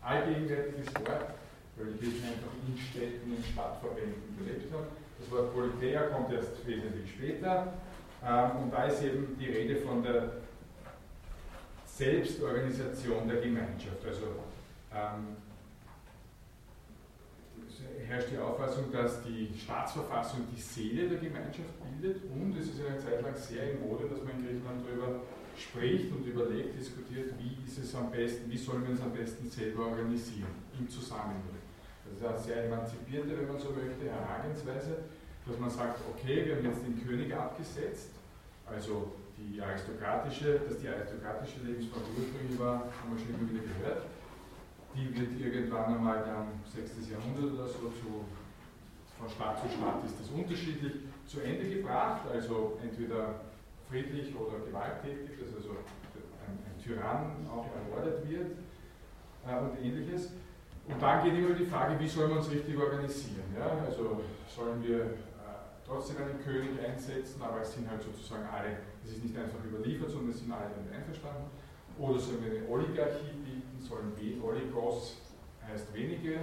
[0.00, 1.34] allgegenwärtiges Wort,
[1.76, 4.86] weil die Griechen einfach in Städten, in Stadtverbänden gelebt haben.
[5.18, 7.72] Das Wort Politeia kommt erst wesentlich später.
[8.24, 10.32] Ähm, und da ist eben die Rede von der
[11.86, 14.04] Selbstorganisation der Gemeinschaft.
[14.06, 14.26] Also
[14.94, 15.36] ähm,
[18.06, 22.98] herrscht die Auffassung, dass die Staatsverfassung die Seele der Gemeinschaft bildet und es ist eine
[22.98, 25.20] Zeit lang sehr in Mode, dass man in Griechenland darüber
[25.56, 29.48] spricht und überlegt, diskutiert, wie ist es am besten, wie sollen wir es am besten
[29.48, 31.60] selber organisieren, im Zusammenleben.
[32.04, 35.08] Das ist eine sehr emanzipierte, wenn man so möchte, Herangehensweise,
[35.46, 38.10] dass man sagt, okay, wir haben jetzt den König abgesetzt,
[38.66, 44.04] also die aristokratische, dass die aristokratische Lebensform ursprünglich war, haben wir schon immer wieder gehört
[44.94, 47.10] die wird irgendwann einmal dann 6.
[47.10, 48.24] Jahrhundert oder so zu,
[49.18, 50.92] von Stadt zu Stadt ist das unterschiedlich
[51.26, 53.40] zu Ende gebracht, also entweder
[53.88, 55.70] friedlich oder gewalttätig, dass also
[56.46, 58.52] ein, ein Tyrann auch ermordet wird
[59.46, 60.32] äh, und ähnliches.
[60.88, 63.54] Und dann geht immer die Frage, wie sollen wir uns richtig organisieren?
[63.56, 63.84] Ja?
[63.86, 65.08] Also sollen wir äh,
[65.86, 70.10] trotzdem einen König einsetzen, aber es sind halt sozusagen alle, es ist nicht einfach überliefert,
[70.10, 71.50] sondern es sind alle damit einverstanden.
[71.98, 73.42] Oder sollen wir eine Oligarchie
[73.92, 74.12] sollen
[74.42, 75.16] Oligos
[75.68, 76.34] heißt wenige,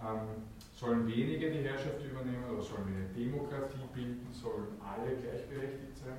[0.00, 0.42] ähm,
[0.74, 6.18] sollen wenige die Herrschaft übernehmen oder sollen wir eine Demokratie bilden, sollen alle gleichberechtigt sein?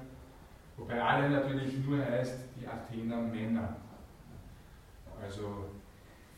[0.77, 3.77] Wobei alle natürlich nur heißt die Athener Männer.
[5.21, 5.65] Also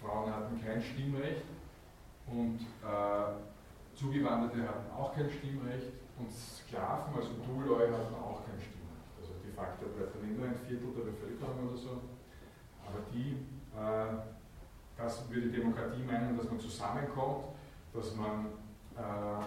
[0.01, 1.43] Frauen hatten kein Stimmrecht
[2.27, 8.76] und äh, Zugewanderte hatten auch kein Stimmrecht und Sklaven, also Duloi, hatten auch kein Stimmrecht.
[9.57, 11.93] Facto bleibt dann nur ein Viertel der Bevölkerung oder so.
[12.85, 13.41] Aber die
[13.73, 14.37] äh,
[14.97, 17.57] das würde Demokratie meinen, dass man zusammenkommt,
[17.93, 18.45] dass man
[18.95, 19.45] äh,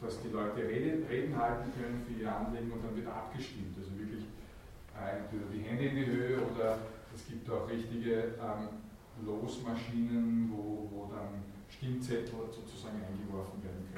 [0.00, 3.76] dass die Leute Rede, Reden halten können für ihre Anliegen und dann wird abgestimmt.
[3.76, 4.24] Also wirklich
[4.96, 6.78] äh, entweder die Hände in die Höhe oder
[7.14, 8.80] es gibt auch richtige ähm,
[9.24, 13.89] Losmaschinen, wo, wo dann Stimmzettel sozusagen eingeworfen werden können.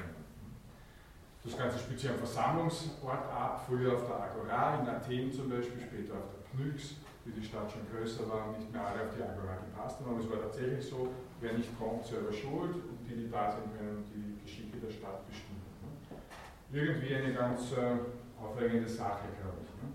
[1.43, 5.81] Das Ganze spielt sich am Versammlungsort ab, früher auf der Agora in Athen zum Beispiel,
[5.81, 9.15] später auf der Pnyx wie die Stadt schon größer war und nicht mehr alle auf
[9.15, 10.11] die Agora gepasst haben.
[10.11, 11.07] Aber es war tatsächlich so,
[11.39, 15.23] wer nicht kommt, selber schuld und die, die da sind, können die Geschicke der Stadt
[15.27, 15.63] bestimmen.
[15.79, 16.79] Ne?
[16.79, 17.95] Irgendwie eine ganz äh,
[18.35, 19.71] aufregende Sache, glaube ich.
[19.79, 19.87] Ne?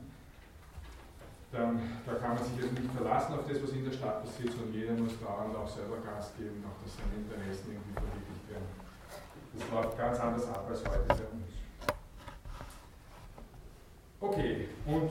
[1.53, 4.53] Dann, da kann man sich jetzt nicht verlassen auf das, was in der Stadt passiert,
[4.53, 8.78] sondern jeder muss dauernd auch selber Gas geben, auch dass seine Interessen irgendwie verwirklicht werden.
[9.59, 11.49] Das läuft ganz anders ab als heute bei uns.
[14.21, 15.11] Okay, und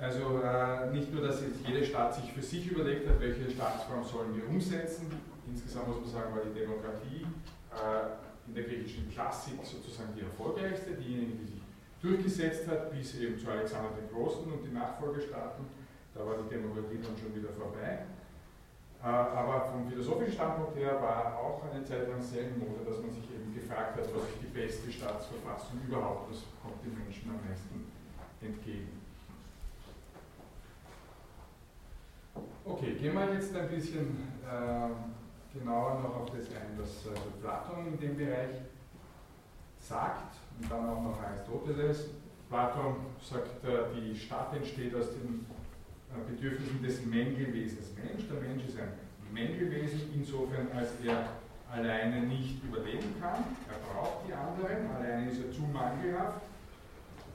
[0.00, 4.04] also äh, nicht nur, dass jetzt jede Stadt sich für sich überlegt hat, welche Staatsform
[4.04, 5.06] sollen wir umsetzen.
[5.46, 7.26] Insgesamt muss man sagen, war die Demokratie
[7.70, 11.62] äh, in der griechischen Klassik sozusagen die erfolgreichste, diejenige, die sich
[12.00, 15.64] durchgesetzt hat, bis eben zu Alexander dem Großen und die Nachfolgestaaten.
[16.14, 18.06] Da war die Demokratie dann schon wieder vorbei.
[19.02, 23.02] Äh, aber vom philosophischen Standpunkt her war auch eine Zeit lang sehr in Mode, dass
[23.02, 27.30] man sich eben gefragt hat, was ist die beste Staatsverfassung überhaupt, was kommt den Menschen
[27.30, 27.90] am meisten
[28.40, 29.02] entgegen.
[32.64, 37.86] Okay, gehen wir jetzt ein bisschen äh, genauer noch auf das ein, was also Platon
[37.88, 38.54] in dem Bereich
[39.80, 42.10] sagt und dann auch noch Aristoteles.
[42.48, 45.44] Platon sagt, äh, die Stadt entsteht aus den
[46.20, 47.92] Bedürfnissen des Mängelwesens.
[47.96, 48.92] Mensch, der Mensch ist ein
[49.32, 51.28] Mängelwesen insofern, als er
[51.72, 53.44] alleine nicht überleben kann.
[53.68, 56.42] Er braucht die anderen, alleine ist er zu mangelhaft.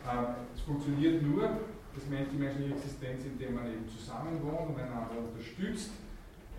[0.06, 1.50] Ähm, es funktioniert nur,
[1.96, 5.90] das die menschliche Existenz, indem man eben zusammen wohnt und einander unterstützt.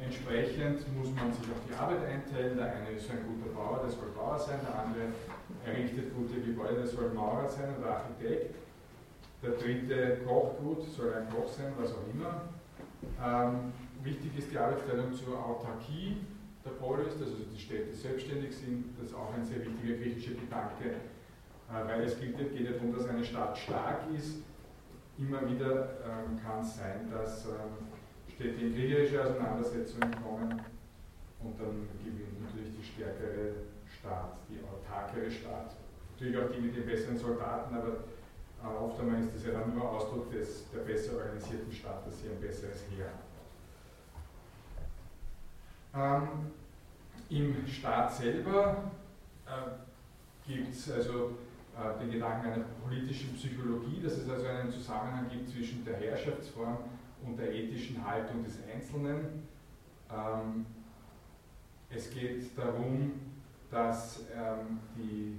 [0.03, 2.57] Entsprechend muss man sich auf die Arbeit einteilen.
[2.57, 5.14] Der eine ist ein guter Bauer, der soll Bauer sein, der andere
[5.64, 8.55] errichtet gute Gebäude, der soll Maurer sein oder Architekt.
[9.43, 12.43] Der dritte kocht gut, soll ein Koch sein, was auch immer.
[13.22, 13.72] Ähm,
[14.03, 16.16] wichtig ist die Arbeitsteilung zur Autarkie
[16.64, 18.97] der Polis, dass also die Städte selbstständig sind.
[18.99, 22.93] Das ist auch ein sehr wichtiger griechischer Gedanke, äh, weil es geht, geht ja darum,
[22.93, 24.43] dass eine Stadt stark ist.
[25.18, 27.86] Immer wieder ähm, kann es sein, dass ähm,
[28.34, 30.62] Städte in kriegerische Auseinandersetzungen kommen
[31.43, 33.55] und dann gewinnt natürlich die stärkere
[33.86, 35.76] Staat, die autarkere Staat.
[36.12, 37.99] Natürlich auch die mit den besseren Soldaten, aber
[38.63, 42.21] äh, oft einmal ist das ja dann nur Ausdruck des, der besser organisierten Stadt, dass
[42.21, 43.13] sie ein besseres Heer.
[45.95, 46.51] Ähm,
[47.31, 48.91] Im Staat selber
[49.47, 51.39] äh, gibt es also
[51.77, 56.79] äh, den Gedanken einer politischen Psychologie, dass es also einen Zusammenhang gibt zwischen der Herrschaftsform
[57.25, 59.47] und der ethischen Haltung des Einzelnen.
[60.11, 60.67] Ähm,
[61.91, 63.13] es geht darum,
[63.71, 65.37] dass, ähm, die,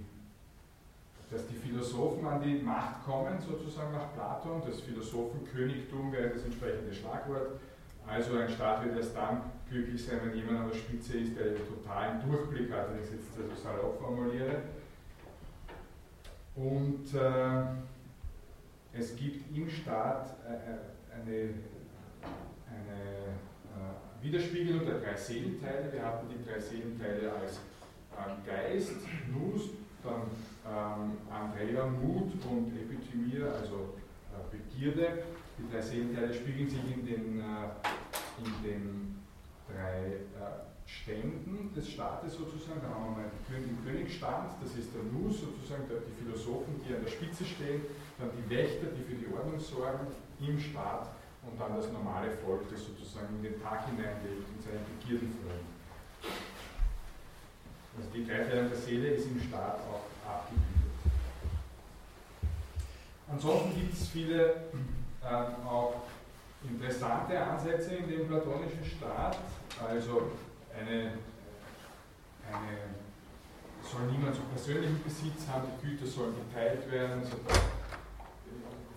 [1.32, 4.62] dass die Philosophen an die Macht kommen, sozusagen nach Platon.
[4.66, 7.60] Das Philosophenkönigtum wäre das entsprechende Schlagwort.
[8.08, 11.52] Also ein Staat wird erst dann glücklich sein, wenn jemand an der Spitze ist, der
[11.52, 14.64] den totalen Durchblick hat, wenn ich es jetzt also salopp formuliere.
[16.56, 21.54] Und äh, es gibt im Staat äh, eine
[22.70, 23.38] eine
[23.76, 25.92] äh, Widerspiegelung der drei Seelenteile.
[25.92, 28.96] Wir hatten die drei Seelenteile als äh, Geist,
[29.32, 29.70] Nus,
[30.04, 30.30] dann
[30.66, 33.96] ähm, Andrea, Mut und Epithymia, also
[34.34, 35.24] äh, Begierde.
[35.58, 39.24] Die drei Seelenteile spiegeln sich in den, äh, in den
[39.68, 42.82] drei äh, Ständen des Staates sozusagen.
[42.82, 47.04] Da haben wir mal den Königstand, das ist der Nus, sozusagen die Philosophen, die an
[47.04, 47.82] der Spitze stehen,
[48.18, 50.08] dann die Wächter, die für die Ordnung sorgen
[50.40, 51.10] im Staat
[51.46, 55.70] und dann das normale Volk, das sozusagen in den Tag hineinlebt, in seinen Begierden freut.
[57.98, 60.70] Also die Dreiteilung der Seele ist im Staat auch abgebildet.
[63.32, 64.46] Ansonsten gibt es viele
[65.24, 66.04] äh, auch
[66.64, 69.38] interessante Ansätze in dem platonischen Staat.
[69.80, 70.32] Also
[70.78, 71.14] eine,
[72.48, 72.78] eine
[73.84, 77.62] soll niemand so persönlichen Besitz haben, die Güter sollen geteilt werden, sodass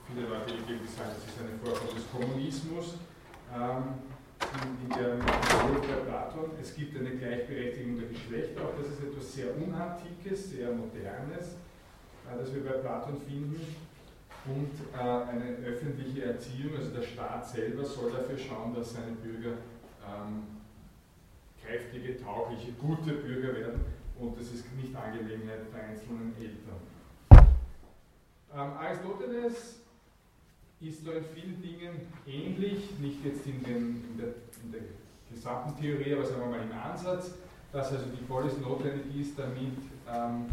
[0.06, 2.94] viele Leute die sagen, das ist eine Vorform des Kommunismus.
[3.54, 3.84] Ähm,
[4.60, 6.50] in, der bei Platon.
[6.60, 11.56] Es gibt eine Gleichberechtigung der Geschlechter, auch das ist etwas sehr Unantikes, sehr Modernes,
[12.26, 13.60] äh, das wir bei Platon finden.
[14.44, 19.56] Und äh, eine öffentliche Erziehung, also der Staat selber soll dafür schauen, dass seine Bürger
[20.02, 20.42] ähm,
[21.64, 23.80] kräftige, taugliche, gute Bürger werden
[24.18, 26.80] und das ist nicht Angelegenheit der einzelnen Eltern.
[28.54, 29.81] Ähm, Aristoteles
[30.82, 34.28] ist da in vielen Dingen ähnlich, nicht jetzt in, den, in, der,
[34.64, 34.80] in der
[35.30, 37.34] gesamten Theorie, aber sagen wir mal im Ansatz,
[37.72, 39.78] dass also die Polis notwendig ist, damit,
[40.08, 40.46] ähm,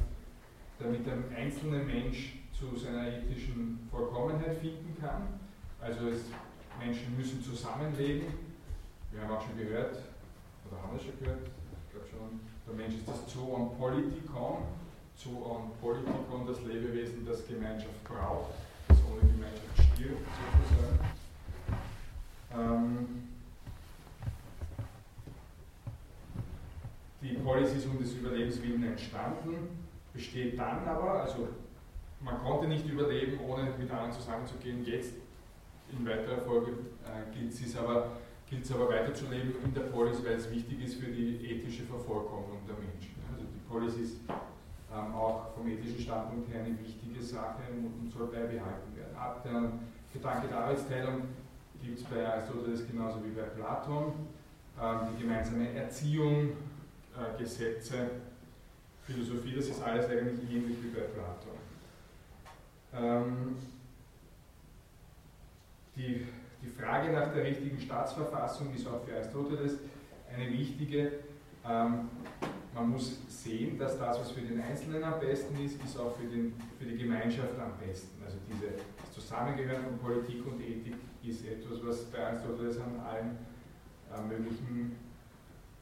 [0.77, 5.39] damit ein einzelner Mensch zu seiner ethischen Vollkommenheit finden kann.
[5.81, 6.21] Also es,
[6.79, 8.27] Menschen müssen zusammenleben.
[9.11, 9.97] Wir haben auch schon gehört,
[10.69, 14.63] oder haben wir schon gehört, ich glaube schon, der Mensch ist das Zoon Politikon,
[15.15, 18.53] Zoon Politikon, das Lebewesen, das Gemeinschaft braucht
[18.89, 20.27] ohne Gemeinschaft stirbt,
[20.57, 20.99] sozusagen.
[22.53, 23.07] Ähm,
[27.21, 31.49] die Policy ist um des Überlebens willen entstanden, besteht dann aber, also
[32.21, 34.83] man konnte nicht überleben, ohne mit anderen zusammenzugehen.
[34.85, 35.13] Jetzt
[35.91, 36.71] in weiterer Folge
[37.05, 38.11] äh, gilt es aber,
[38.73, 43.15] aber weiterzuleben in der Polis, weil es wichtig ist für die ethische Vervollkommnung der Menschen.
[43.31, 44.17] Also die Polis ist
[44.93, 49.15] ähm, auch vom ethischen Standpunkt her eine wichtige Sache und soll beibehalten werden.
[49.15, 49.71] Ab der
[50.13, 51.23] Gedanke der Arbeitsteilung
[51.81, 54.13] gibt es bei Aristoteles genauso wie bei Platon.
[54.81, 56.49] Ähm, die gemeinsame Erziehung,
[57.15, 58.09] äh, Gesetze,
[59.03, 61.57] Philosophie, das ist alles eigentlich ähnlich wie bei Platon.
[62.93, 63.55] Ähm,
[65.95, 66.25] die,
[66.61, 69.73] die Frage nach der richtigen Staatsverfassung ist auch für Aristoteles
[70.33, 71.11] eine wichtige.
[71.67, 72.09] Ähm,
[72.73, 76.27] man muss sehen, dass das, was für den Einzelnen am besten ist, ist auch für,
[76.27, 78.21] den, für die Gemeinschaft am besten.
[78.23, 83.37] Also diese, das Zusammengehören von Politik und Ethik ist etwas, was bei Aristoteles an allen
[84.13, 84.95] äh, möglichen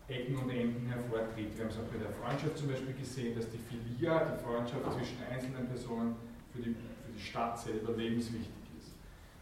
[0.07, 1.51] Ecken und Enden hervortritt.
[1.55, 4.87] Wir haben es auch bei der Freundschaft zum Beispiel gesehen, dass die Philia, die Freundschaft
[4.93, 6.15] zwischen einzelnen Personen,
[6.53, 8.95] für die, für die Stadt selber lebenswichtig ist.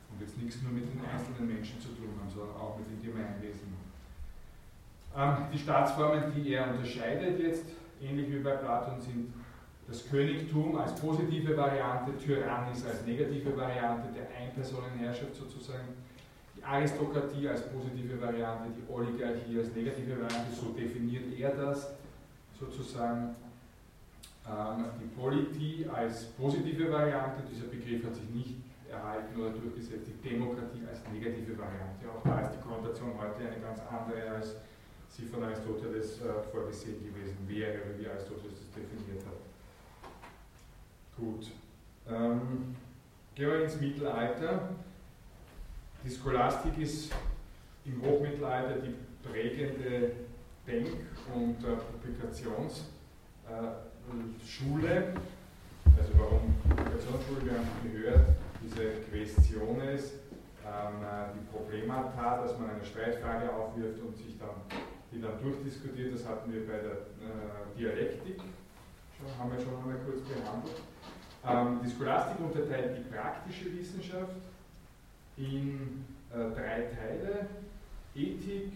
[0.09, 3.01] Und jetzt nichts nur mit den einzelnen Menschen zu tun haben, sondern auch mit den
[3.05, 3.74] Gemeinwesen.
[5.17, 7.65] Ähm, die Staatsformen, die er unterscheidet jetzt,
[8.01, 9.33] ähnlich wie bei Platon, sind
[9.87, 15.87] das Königtum als positive Variante, Tyrannis als negative Variante der Einpersonenherrschaft sozusagen,
[16.57, 21.93] die Aristokratie als positive Variante, die Oligarchie als negative Variante, so definiert er das
[22.59, 23.35] sozusagen.
[24.47, 28.55] Ähm, die Politie als positive Variante, dieser Begriff hat sich nicht
[28.91, 32.05] erhalten oder durchgesetzt, die Demokratie als negative Variante.
[32.13, 34.55] Auch da ist die Konnotation heute eine ganz andere, als
[35.15, 39.39] sie von Aristoteles äh, vorgesehen gewesen wäre, wie Aristoteles das definiert hat.
[41.17, 41.51] Gut.
[42.09, 42.75] Ähm,
[43.33, 44.69] gehen wir ins Mittelalter.
[46.03, 47.11] Die Scholastik ist
[47.85, 48.95] im Hochmittelalter die
[49.27, 50.11] prägende
[50.67, 52.83] Denk- und äh, Publikationsschule.
[53.47, 55.13] Äh,
[55.97, 57.45] also warum Publikationsschule?
[57.45, 58.27] Wir haben gehört,
[58.61, 60.13] diese Questiones,
[60.65, 64.55] ähm, äh, die Problemata, dass man eine Streitfrage aufwirft und sich dann,
[65.15, 68.37] die dann durchdiskutiert, das hatten wir bei der äh, Dialektik,
[69.17, 70.81] schon, haben wir schon einmal kurz behandelt.
[71.47, 74.35] Ähm, die Scholastik unterteilt die praktische Wissenschaft
[75.37, 77.47] in äh, drei Teile,
[78.15, 78.71] Ethik,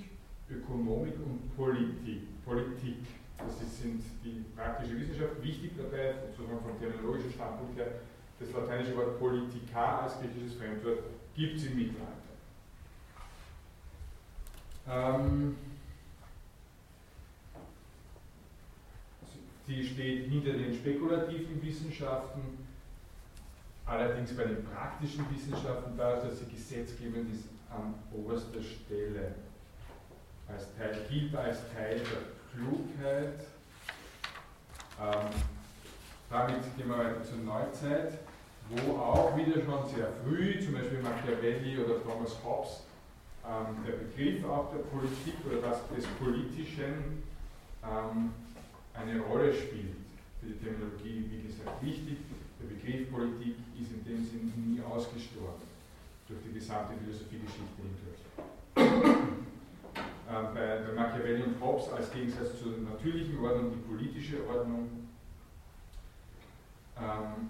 [0.49, 2.23] Ökonomik und Politik.
[2.45, 3.05] Politik.
[3.37, 5.41] Das sind die praktische Wissenschaft.
[5.41, 7.87] Wichtig dabei, sozusagen vom terminologischen Standpunkt her,
[8.39, 10.99] das lateinische Wort Politica als griechisches Fremdwort
[11.35, 12.13] gibt es im Mittelalter.
[14.87, 15.55] Ähm,
[19.69, 22.41] sie steht hinter den spekulativen Wissenschaften,
[23.85, 29.35] allerdings bei den praktischen Wissenschaften, dadurch, dass sie gesetzgebend ist, an oberster Stelle.
[30.47, 33.45] Als Teil, gilt als Teil der Klugheit.
[34.99, 35.29] Ähm,
[36.31, 38.13] damit gehen wir weiter zur Neuzeit,
[38.69, 42.81] wo auch wieder schon sehr früh, zum Beispiel Machiavelli oder Thomas Hobbes,
[43.45, 47.23] ähm, der Begriff auch der Politik oder das des Politischen
[47.83, 48.31] ähm,
[48.99, 49.95] eine Rolle spielt.
[50.39, 52.17] Für die Terminologie, wie gesagt, wichtig.
[52.59, 55.63] Der Begriff Politik ist in dem Sinn nie ausgestorben
[56.27, 58.21] durch die gesamte Philosophiegeschichte hindurch.
[60.29, 65.07] ähm, bei, bei Machiavelli und Hobbes als Gegensatz zur natürlichen Ordnung die politische Ordnung.
[66.99, 67.49] Ähm,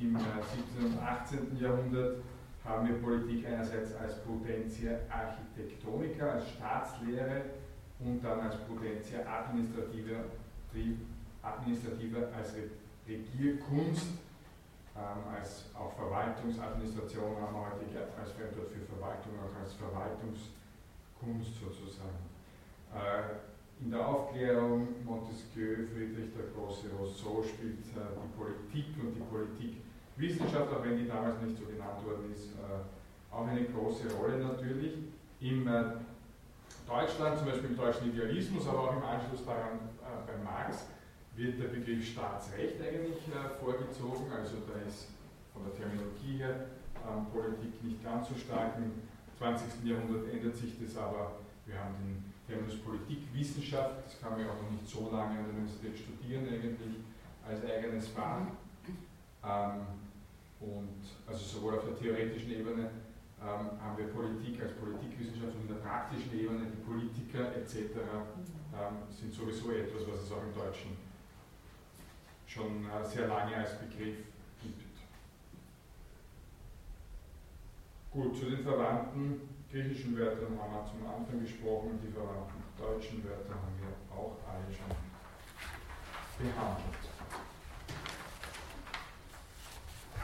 [0.00, 0.86] Im 17.
[0.86, 1.58] und 18.
[1.60, 2.22] Jahrhundert
[2.64, 7.42] haben wir Politik einerseits als Potentia Architektonica, als Staatslehre
[8.04, 10.24] und dann als Potentia Administrativa,
[11.42, 12.54] administrativa als
[13.06, 14.06] Regierkunst
[14.94, 22.28] ähm, als auch Verwaltungsadministration haben wir heute als Fremdwort für Verwaltung, auch als Verwaltungskunst sozusagen.
[22.92, 23.40] Äh,
[23.80, 30.68] in der Aufklärung Montesquieu, Friedrich der Große, Rousseau spielt äh, die Politik und die Politikwissenschaft,
[30.70, 32.84] auch wenn die damals nicht so genannt worden ist, äh,
[33.32, 34.92] auch eine große Rolle natürlich.
[35.40, 35.66] Im
[36.92, 40.84] Deutschland, zum Beispiel im deutschen Idealismus, aber auch im Anschluss daran äh, bei Marx,
[41.34, 45.08] wird der Begriff Staatsrecht eigentlich äh, vorgezogen, also da ist
[45.54, 46.68] von der Terminologie her
[47.08, 48.76] ähm, Politik nicht ganz so stark.
[48.76, 48.92] Im
[49.38, 49.88] 20.
[49.88, 51.40] Jahrhundert ändert sich das aber.
[51.64, 55.54] Wir haben den Terminus Politikwissenschaft, das kann man auch noch nicht so lange an der
[55.56, 57.00] Universität studieren eigentlich,
[57.48, 58.52] als eigenes Fach.
[59.40, 59.80] Ähm,
[60.60, 62.90] und also sowohl auf der theoretischen Ebene
[63.42, 67.98] ähm, haben wir Politik als Politikwissenschaft und in der praktischen Ebene die Politiker etc.
[68.72, 70.96] Ähm, sind sowieso etwas, was es auch im Deutschen
[72.46, 74.18] schon äh, sehr lange als Begriff
[74.62, 74.98] gibt.
[78.12, 79.40] Gut, zu den verwandten
[79.70, 84.68] griechischen Wörtern haben wir zum Anfang gesprochen, die verwandten deutschen Wörter haben wir auch alle
[84.70, 84.92] schon
[86.38, 87.12] behandelt.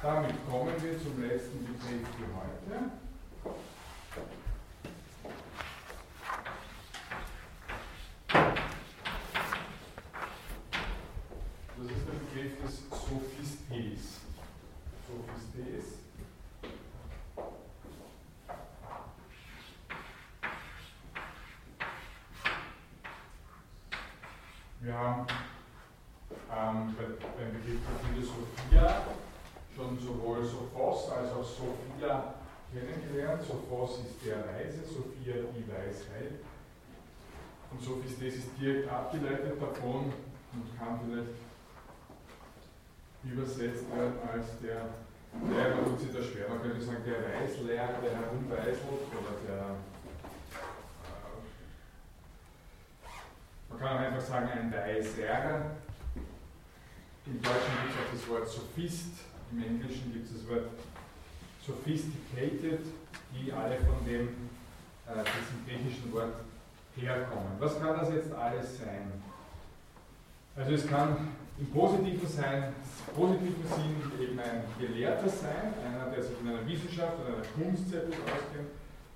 [0.02, 2.90] Damit kommen wir zum letzten Begriff für heute.
[11.76, 14.20] Das ist der Begriff des Sophistes.
[15.07, 15.99] Sophistes.
[24.80, 25.26] Wir haben
[26.50, 29.03] ähm, beim Begriff der Philosophia
[29.74, 32.34] schon sowohl Sophos als auch Sophia
[32.72, 33.42] kennengelernt.
[33.42, 36.40] Sophos ist der Weise, Sophia die Weisheit.
[37.70, 40.12] Und Sophistes ist direkt abgeleitet davon
[40.53, 41.36] und kann vielleicht
[43.24, 44.88] übersetzt werden als der,
[45.32, 49.76] man tut sich da schwer, man könnte sagen, der Weißlehrer, der herumweißelt oder der, äh,
[53.68, 55.76] man kann auch einfach sagen, ein Weißer.
[57.26, 59.12] Im Deutschen gibt es auch das Wort Sophist,
[59.53, 60.70] im Englischen gibt es das Wort
[61.66, 62.80] Sophisticated,
[63.34, 64.49] die alle von dem,
[65.09, 66.35] äh, diesem griechischen Wort
[66.97, 67.53] herkommen.
[67.59, 69.13] Was kann das jetzt alles sein?
[70.57, 71.17] Also es kann
[71.59, 72.75] im positiven, sein,
[73.14, 77.91] positiven Sinn eben ein Gelehrter sein, einer, der sich in einer Wissenschaft oder einer Kunst
[77.91, 78.71] sehr gut auskennt,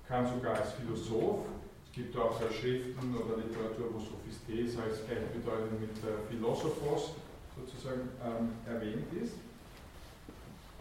[0.07, 1.45] kann sogar als Philosoph.
[1.85, 5.91] Es gibt auch Schriften oder Literatur, wo Sophistes als gleichbedeutend mit
[6.29, 7.15] Philosophos
[7.55, 9.35] sozusagen ähm, erwähnt ist.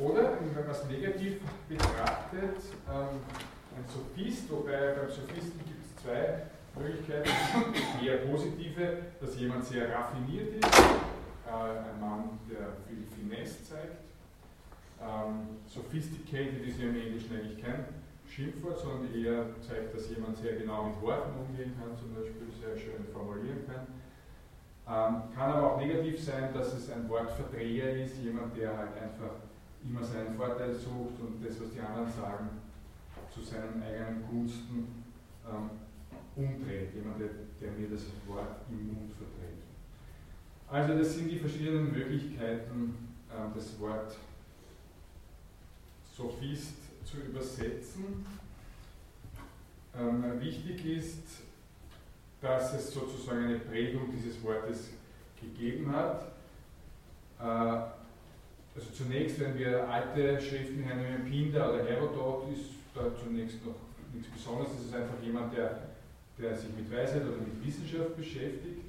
[0.02, 1.38] Oder, wenn man es negativ
[1.68, 2.58] betrachtet,
[2.90, 3.22] ähm,
[3.76, 6.42] ein Sophist, wobei beim Sophisten gibt es zwei
[6.74, 7.30] Möglichkeiten.
[8.04, 14.02] Eher positive, dass jemand sehr raffiniert ist, äh, ein Mann, der viel Finesse zeigt.
[15.00, 17.84] Ähm, sophisticated ist ja im Englischen eigentlich kein
[18.28, 22.76] Schimpfwort, sondern eher zeigt, dass jemand sehr genau mit Worten umgehen kann, zum Beispiel sehr
[22.76, 23.86] schön formulieren kann.
[24.84, 29.51] Ähm, kann aber auch negativ sein, dass es ein Wortverdreher ist, jemand, der halt einfach
[29.84, 32.48] immer seinen Vorteil sucht und das, was die anderen sagen,
[33.32, 35.04] zu seinen eigenen Gunsten
[35.48, 35.70] ähm,
[36.36, 36.94] umdreht.
[36.94, 37.28] Jemand, der,
[37.60, 39.62] der mir das Wort im Mund verdreht.
[40.68, 42.94] Also das sind die verschiedenen Möglichkeiten,
[43.30, 44.16] äh, das Wort
[46.16, 48.24] Sophist zu übersetzen.
[49.94, 51.42] Ähm, wichtig ist,
[52.40, 54.90] dass es sozusagen eine Prägung dieses Wortes
[55.40, 56.32] gegeben hat.
[57.38, 58.01] Äh,
[58.74, 63.74] also zunächst, wenn wir alte Schriften hernehmen, Pindar oder Herodot, ist da zunächst noch
[64.12, 64.72] nichts Besonderes.
[64.78, 65.88] Es ist einfach jemand, der,
[66.38, 68.82] der sich mit Weisheit oder mit Wissenschaft beschäftigt.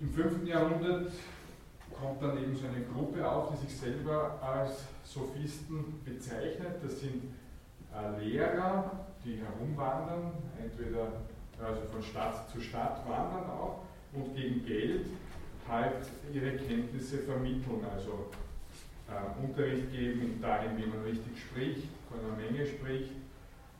[0.00, 0.46] Im 5.
[0.46, 1.12] Jahrhundert
[1.98, 6.76] kommt dann eben so eine Gruppe auf, die sich selber als Sophisten bezeichnet.
[6.82, 7.34] Das sind
[7.94, 11.12] äh, Lehrer, die herumwandern, entweder
[11.62, 13.82] also von Stadt zu Stadt wandern auch
[14.12, 15.06] und gegen Geld
[15.68, 18.30] halt ihre Kenntnisse vermitteln, also
[19.08, 23.12] äh, Unterricht geben dahin, wie man richtig spricht, von einer Menge spricht,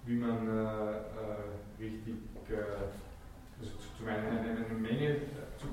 [0.07, 2.15] wie man äh, äh, richtig,
[2.51, 2.89] äh,
[3.59, 5.17] also zum einen eine, Menge
[5.57, 5.69] zu,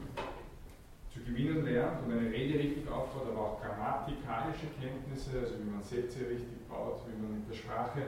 [1.12, 5.84] zu gewinnen lernt und eine Rede richtig aufbaut, aber auch grammatikalische Kenntnisse, also wie man
[5.84, 8.02] Sätze richtig baut, wie man mit der Sprache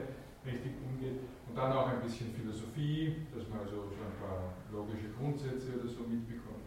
[0.46, 1.20] richtig umgeht.
[1.48, 5.90] Und dann auch ein bisschen Philosophie, dass man also so ein paar logische Grundsätze oder
[5.90, 6.64] so mitbekommt,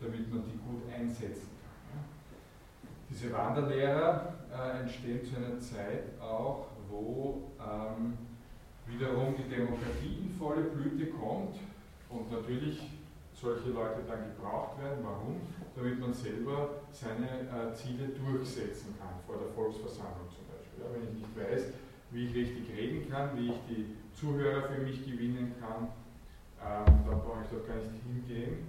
[0.00, 1.55] damit man die gut einsetzen kann.
[3.08, 8.18] Diese Wanderlehrer äh, entstehen zu einer Zeit auch, wo ähm,
[8.86, 11.56] wiederum die Demokratie in volle Blüte kommt
[12.10, 12.80] und natürlich
[13.32, 15.04] solche Leute dann gebraucht werden.
[15.04, 15.40] Warum?
[15.74, 20.82] Damit man selber seine äh, Ziele durchsetzen kann vor der Volksversammlung zum Beispiel.
[20.82, 21.72] Ja, wenn ich nicht weiß,
[22.10, 25.88] wie ich richtig reden kann, wie ich die Zuhörer für mich gewinnen kann,
[26.64, 28.66] ähm, dann brauche ich dort gar nicht hingehen.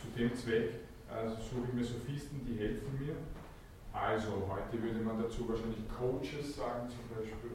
[0.00, 0.70] Zu dem Zweck
[1.12, 3.16] also suche ich mir Sophisten, die helfen mir.
[3.92, 7.52] Also heute würde man dazu wahrscheinlich Coaches sagen zum Beispiel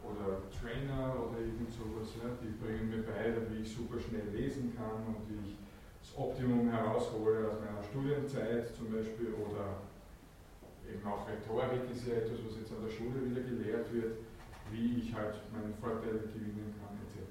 [0.00, 2.16] oder Trainer oder irgend sowas.
[2.16, 5.56] Ja, die bringen mir bei, wie ich super schnell lesen kann und wie ich
[6.00, 9.82] das Optimum heraushole aus meiner Studienzeit zum Beispiel oder
[10.86, 14.22] eben auch Rhetorik ist ja etwas, was jetzt an der Schule wieder gelehrt wird,
[14.70, 17.26] wie ich halt meinen Vorteil gewinnen kann etc.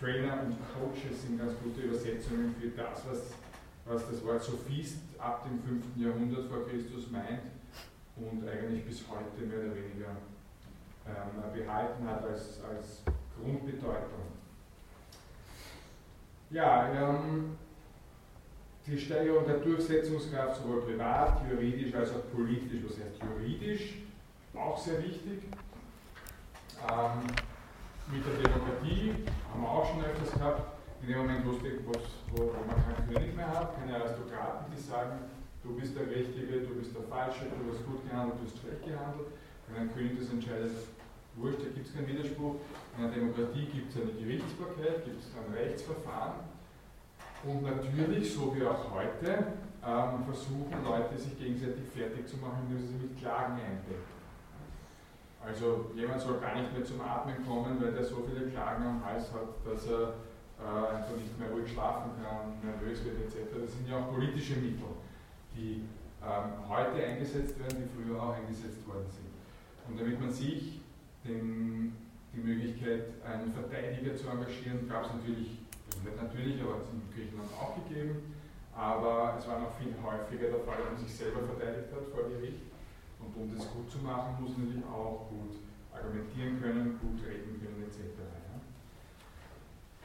[0.00, 3.36] Trainer und Coaches sind ganz gute Übersetzungen für das, was,
[3.84, 5.84] was das Wort Sophist ab dem 5.
[5.96, 7.42] Jahrhundert vor Christus meint
[8.16, 10.16] und eigentlich bis heute mehr oder weniger
[11.06, 13.02] ähm, behalten hat als, als
[13.36, 14.22] Grundbedeutung.
[16.50, 17.56] Ja, ähm,
[18.86, 22.82] die Steigerung der Durchsetzungskraft sowohl privat, juridisch als auch politisch.
[22.84, 23.94] Was heißt juridisch?
[24.54, 25.44] Auch sehr wichtig.
[26.88, 27.22] Ähm,
[28.12, 29.14] mit der Demokratie
[29.50, 30.71] haben wir auch schon öfters gehabt,
[31.02, 35.18] in dem Moment, wo, wo man keinen König mehr hat, keine Aristokraten, die sagen,
[35.62, 38.86] du bist der Richtige, du bist der Falsche, du hast gut gehandelt, du hast schlecht
[38.86, 39.28] gehandelt.
[39.66, 40.70] Wenn ein König das entscheidet,
[41.34, 42.54] wurscht, da gibt es keinen Widerspruch.
[42.96, 46.46] In einer Demokratie gibt es eine Gerichtsbarkeit, gibt es ein Rechtsverfahren
[47.44, 52.78] und natürlich, so wie auch heute, ähm, versuchen Leute sich gegenseitig fertig zu machen, indem
[52.78, 54.06] sie sich mit Klagen eindecken.
[55.44, 59.04] Also jemand soll gar nicht mehr zum Atmen kommen, weil der so viele Klagen am
[59.04, 60.14] Hals hat, dass er
[60.66, 63.50] einfach nicht mehr ruhig schlafen kann, nervös wird etc.
[63.60, 64.94] Das sind ja auch politische Mittel,
[65.56, 65.84] die
[66.22, 69.32] ähm, heute eingesetzt werden, die früher auch eingesetzt worden sind.
[69.88, 70.80] Und damit man sich
[71.24, 71.96] den,
[72.32, 75.62] die Möglichkeit, einen Verteidiger zu engagieren, gab es natürlich
[76.04, 78.34] nicht natürlich, aber es in Griechenland auch gegeben.
[78.74, 82.24] Aber es war noch viel häufiger der Fall, wenn man sich selber verteidigt hat vor
[82.30, 82.64] Gericht.
[83.20, 85.60] Und um das gut zu machen, muss man natürlich auch gut
[85.92, 88.31] argumentieren können, gut reden können etc.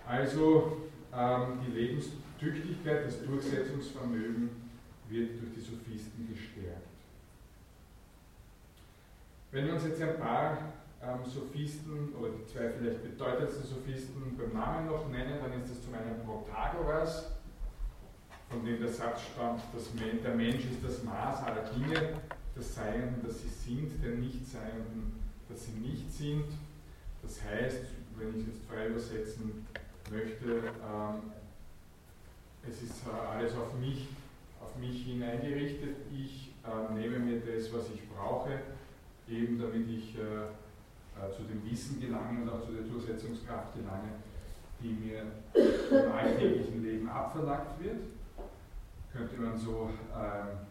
[0.07, 0.77] Also
[1.13, 4.49] ähm, die Lebenstüchtigkeit, das Durchsetzungsvermögen
[5.09, 6.87] wird durch die Sophisten gestärkt.
[9.51, 10.57] Wenn wir uns jetzt ein paar
[11.01, 15.83] ähm, Sophisten oder die zwei vielleicht bedeutendsten Sophisten beim Namen noch nennen, dann ist das
[15.83, 17.31] zum einen Protagoras,
[18.49, 19.89] von dem der Satz stammt, dass
[20.23, 22.21] der Mensch ist das Maß aller Dinge,
[22.55, 25.13] das Seienden, dass sie sind, der Nichtseienden,
[25.49, 26.45] dass sie nicht sind.
[27.21, 27.83] Das heißt,
[28.17, 29.65] wenn ich es jetzt frei übersetzen
[30.11, 31.31] möchte, ähm,
[32.69, 34.09] es ist alles auf mich,
[34.61, 35.95] auf mich hineingerichtet.
[36.11, 38.59] Ich äh, nehme mir das, was ich brauche,
[39.29, 40.47] eben damit ich äh,
[41.17, 44.21] äh, zu dem Wissen gelange und auch zu der Durchsetzungskraft gelange,
[44.81, 45.23] die mir
[45.55, 48.03] im alltäglichen Leben abverlangt wird.
[49.11, 50.67] Könnte man so ähm,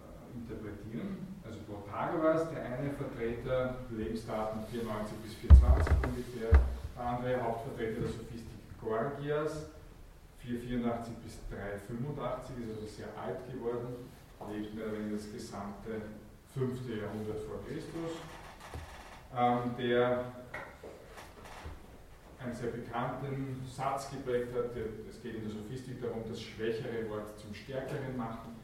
[0.00, 1.26] äh, interpretieren.
[1.44, 6.60] Also Protagoras, der eine Vertreter, Lebensdaten 94 bis 420 ungefähr,
[6.96, 9.70] andere Hauptvertreter der Sophistik Gorgias,
[10.38, 14.10] 484 bis 385, ist also sehr alt geworden,
[14.52, 16.02] lebt mehr oder weniger das gesamte
[16.52, 16.88] 5.
[16.88, 18.20] Jahrhundert vor Christus,
[19.34, 20.24] ähm, der
[22.38, 27.08] einen sehr bekannten Satz geprägt hat, der, es geht in der Sophistik darum, das schwächere
[27.08, 28.54] Wort zum stärkeren machen.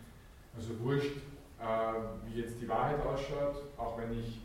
[0.54, 1.16] Also wurscht,
[1.58, 4.40] äh, wie jetzt die Wahrheit ausschaut, auch wenn ich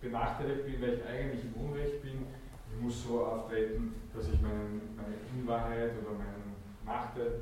[0.00, 2.26] benachteiligt bin, weil ich eigentlich im Unrecht bin,
[2.72, 7.40] ich muss so auftreten, dass ich meinen, meine Unwahrheit oder meinen machte,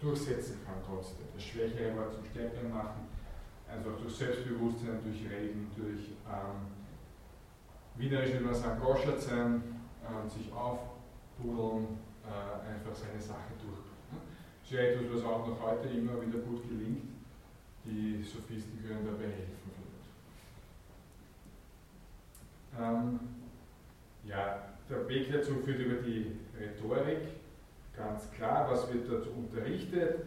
[0.00, 1.26] durchsetzen kann trotzdem.
[1.34, 3.08] Das Schwächere war zum Stärkeren machen,
[3.68, 6.76] einfach durch Selbstbewusstsein, durch Reden, durch ähm,
[7.96, 9.62] wienerisch würde sagen, goschert sein,
[10.04, 13.86] äh, sich aufpudeln, äh, einfach seine Sache durchbringen.
[14.60, 17.04] Das ist ja etwas, was auch noch heute immer wieder gut gelingt,
[17.84, 19.66] die Sophistikerin dabei helfen.
[22.78, 23.20] Ähm,
[24.28, 27.28] ja, der Weg dazu führt über die Rhetorik
[27.96, 30.26] ganz klar, was wird dort unterrichtet.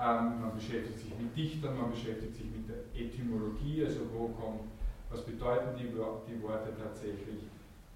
[0.00, 4.62] Ähm, man beschäftigt sich mit Dichtern, man beschäftigt sich mit der Etymologie, also wo kommt,
[5.10, 7.44] was bedeuten die, die Worte tatsächlich,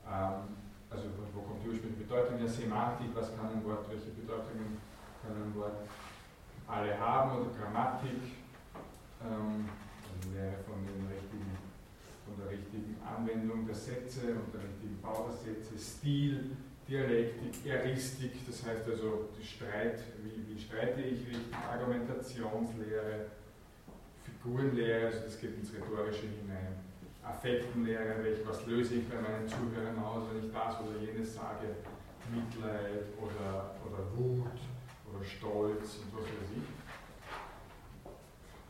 [0.04, 0.52] ähm,
[0.90, 4.76] also wo kommt die ursprüngliche Bedeutung der Semantik, was kann ein Wort, welche Bedeutungen
[5.22, 5.88] kann ein Wort
[6.68, 7.40] alle haben?
[7.40, 8.20] Oder Grammatik,
[9.24, 9.64] ähm,
[10.04, 11.56] also Lehre von, den richtigen,
[12.34, 16.56] von der richtigen Anwendung der Sätze und der richtigen Bau der Sätze, Stil,
[16.88, 23.26] Dialektik, Eristik, das heißt also die Streit, wie, wie streite ich richtig, Argumentationslehre,
[24.24, 26.74] Figurenlehre, also das geht ins Rhetorische hinein,
[27.22, 31.68] Affektenlehre, welch, was löse ich bei meinen Zuhörern aus, wenn ich das oder jenes sage,
[32.30, 34.58] Mitleid oder, oder Wut
[35.08, 36.68] oder Stolz und was weiß ich.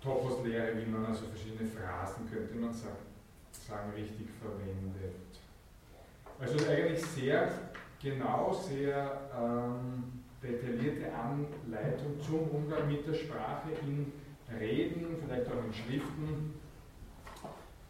[0.02, 3.13] Toposlehre, wie man also verschiedene Phrasen, könnte man sagen,
[3.56, 5.14] sagen richtig verwendet.
[6.38, 7.48] Also eigentlich sehr
[8.02, 10.04] genau sehr ähm,
[10.42, 14.12] detaillierte Anleitung zum Umgang mit der Sprache in
[14.58, 16.54] Reden, vielleicht auch in Schriften,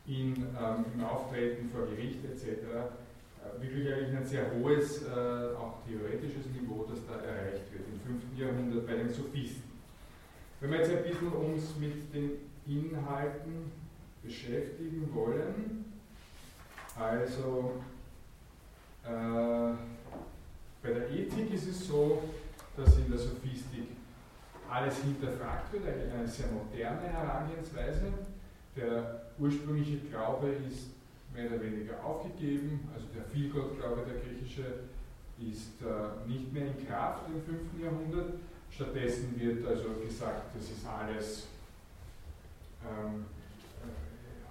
[0.07, 2.47] in, ähm, im Auftreten vor Gericht etc.
[2.47, 8.01] Äh, wirklich eigentlich ein sehr hohes, äh, auch theoretisches Niveau, das da erreicht wird im
[8.01, 8.39] 5.
[8.39, 9.73] Jahrhundert bei den Sophisten.
[10.61, 12.31] Wenn wir jetzt ein bisschen uns mit den
[12.66, 13.73] Inhalten
[14.24, 15.84] beschäftigen wollen,
[16.98, 17.82] also
[19.05, 19.74] äh,
[20.82, 22.22] bei der Ethik ist es so,
[22.76, 23.88] dass in der Sophistik
[24.70, 28.12] alles hinterfragt wird, eigentlich eine sehr moderne Herangehensweise.
[28.76, 30.88] Der ursprüngliche Glaube ist
[31.34, 34.64] mehr oder weniger aufgegeben, also der Vielgottglaube, der griechische,
[35.40, 37.82] ist äh, nicht mehr in Kraft im 5.
[37.82, 38.34] Jahrhundert.
[38.70, 41.46] Stattdessen wird also gesagt, das ist alles,
[42.84, 43.43] ähm, äh,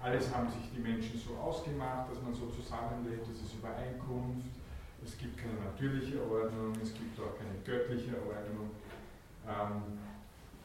[0.04, 4.52] alles haben sich die Menschen so ausgemacht, dass man so zusammenlebt, das ist Übereinkunft,
[5.00, 8.68] es gibt keine natürliche Ordnung, es gibt auch keine göttliche Ordnung.
[9.48, 10.04] Ähm,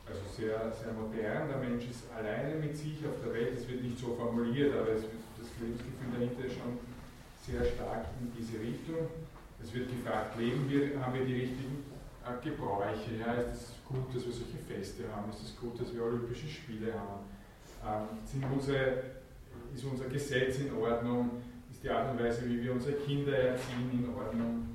[0.03, 1.47] also sehr, sehr modern.
[1.47, 3.55] Der Mensch ist alleine mit sich auf der Welt.
[3.55, 5.05] Es wird nicht so formuliert, aber wird,
[5.37, 6.79] das Lebensgefühl dahinter ist schon
[7.45, 9.07] sehr stark in diese Richtung.
[9.61, 11.85] Es wird gefragt, leben wir, haben wir die richtigen
[12.25, 13.15] äh, Gebräuche?
[13.19, 15.29] Ja, ist es gut, dass wir solche Feste haben?
[15.29, 17.23] Ist es gut, dass wir Olympische Spiele haben?
[17.85, 19.18] Ähm, sind unsere,
[19.75, 21.41] ist unser Gesetz in Ordnung?
[21.79, 24.67] ist die Art und Weise, wie wir unsere Kinder erziehen, in Ordnung?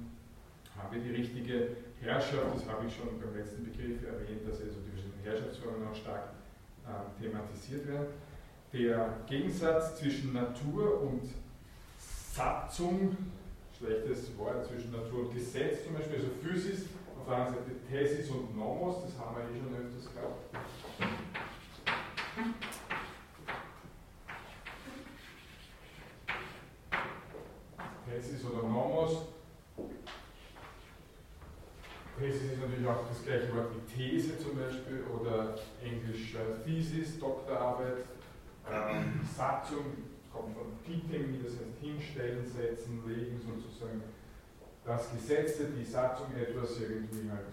[0.75, 2.57] Haben wir die richtige Herrschaft?
[2.57, 6.31] Das habe ich schon beim letzten Begriff erwähnt, dass also die verschiedenen Herrschaftsformen auch stark
[6.87, 8.07] äh, thematisiert werden.
[8.73, 11.29] Der Gegensatz zwischen Natur und
[11.99, 13.15] Satzung,
[13.77, 16.87] schlechtes Wort zwischen Natur und Gesetz zum Beispiel, also Physis,
[17.21, 20.41] auf der anderen Seite Thesis und Nomos, das haben wir eh schon öfters gehabt.
[28.15, 29.27] Thesis oder Nomos.
[32.19, 37.19] Thesis ist natürlich auch das gleiche Wort wie These zum Beispiel oder Englisch äh, Thesis,
[37.19, 38.05] Doktorarbeit.
[38.71, 39.85] Ähm, Satzung
[40.33, 44.01] kommt von Teaching, das heißt hinstellen, setzen, legen sozusagen.
[44.85, 47.53] Das Gesetze, die Satzung etwas irgendwie halt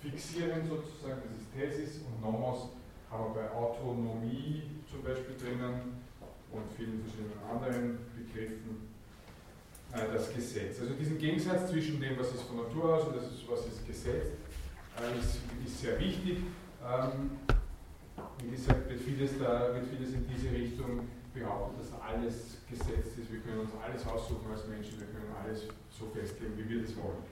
[0.00, 2.70] fixieren sozusagen, das ist Thesis und Nomos
[3.10, 6.00] haben wir bei Autonomie zum Beispiel drinnen
[6.50, 8.87] und vielen verschiedenen anderen Begriffen
[9.92, 10.80] das Gesetz.
[10.80, 13.86] Also diesen Gegensatz zwischen dem, was ist von Natur aus und das ist, was ist
[13.86, 14.26] Gesetz,
[15.00, 16.38] äh, ist, ist, sehr wichtig.
[16.84, 17.30] Ähm,
[18.42, 23.32] wie gesagt, wird vieles, da, wird vieles in diese Richtung behauptet, dass alles gesetzt ist.
[23.32, 26.94] Wir können uns alles aussuchen als Menschen, wir können alles so festlegen, wie wir das
[26.96, 27.24] wollen.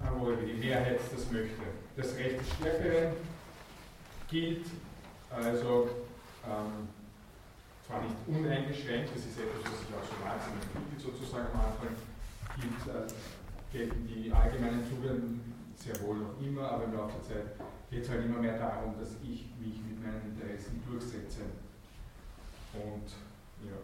[0.00, 1.62] Äh, oder wie die Mehrheit das möchte.
[1.96, 3.12] Das Recht des Stärkeren
[4.30, 4.66] gilt,
[5.30, 5.90] also
[6.46, 6.88] ähm,
[7.86, 11.92] zwar nicht uneingeschränkt, das ist etwas, was sich auch schon wahnsinnig entwickelt sozusagen am Anfang,
[12.56, 13.08] gilt, äh,
[13.72, 17.46] gelten die allgemeinen Tugenden sehr wohl noch immer, aber im Laufe der Zeit
[17.90, 21.42] geht es halt immer mehr darum, dass ich mich mit meinen Interessen durchsetze.
[22.72, 23.12] Und
[23.68, 23.76] ja.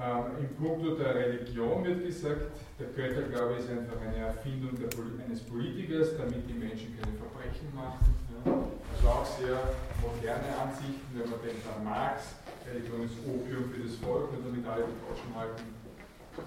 [0.00, 5.40] Ähm, Im Punkt der Religion wird gesagt, der Götterglaube ist einfach eine Erfindung Poli eines
[5.40, 8.14] Politikers, damit die Menschen keine Verbrechen machen.
[8.44, 8.67] Ja.
[8.98, 12.34] Also auch sehr moderne Ansichten, wenn man denkt an Marx,
[12.66, 15.70] Religion ist Opium für das Volk und damit alle die Groschen halten,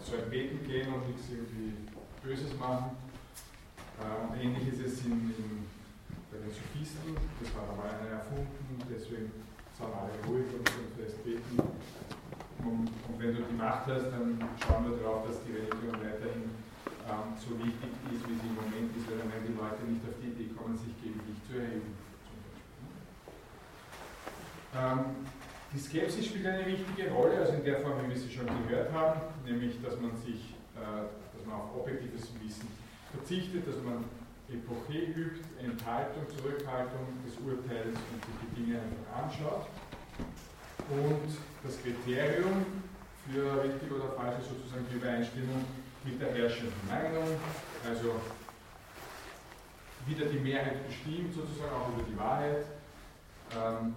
[0.04, 1.88] sollen beten gehen und nichts irgendwie
[2.20, 3.00] Böses machen.
[4.04, 5.64] Und ähnlich ist es in, in,
[6.28, 9.32] bei den Sophisten, das war einmal einer erfunden, deswegen
[9.72, 11.56] sind alle ruhig und, und fest beten.
[11.56, 16.52] Und, und, wenn du die Macht hast, dann schauen wir darauf, dass die Religion weiterhin
[17.08, 20.04] ähm, so wichtig ist, wie sie im Moment ist, weil dann werden die Leute nicht
[20.04, 22.11] auf die Idee kommen, sich gegen dich zu erheben.
[24.76, 25.28] Ähm,
[25.74, 28.92] die Skepsis spielt eine wichtige Rolle, also in der Form, wie wir sie schon gehört
[28.92, 31.08] haben, nämlich, dass man sich, äh,
[31.38, 32.68] dass man auf objektives Wissen
[33.12, 34.04] verzichtet, dass man
[34.52, 39.68] Epoche übt, Enthaltung, Zurückhaltung des Urteils und die Dinge einfach anschaut.
[40.90, 41.32] Und
[41.64, 42.66] das Kriterium
[43.26, 45.64] für richtig oder falsch ist sozusagen die Übereinstimmung
[46.04, 47.28] mit der herrschenden Meinung,
[47.88, 48.20] also
[50.06, 52.66] wieder die Mehrheit bestimmt, sozusagen auch über die Wahrheit.
[53.56, 53.96] Ähm,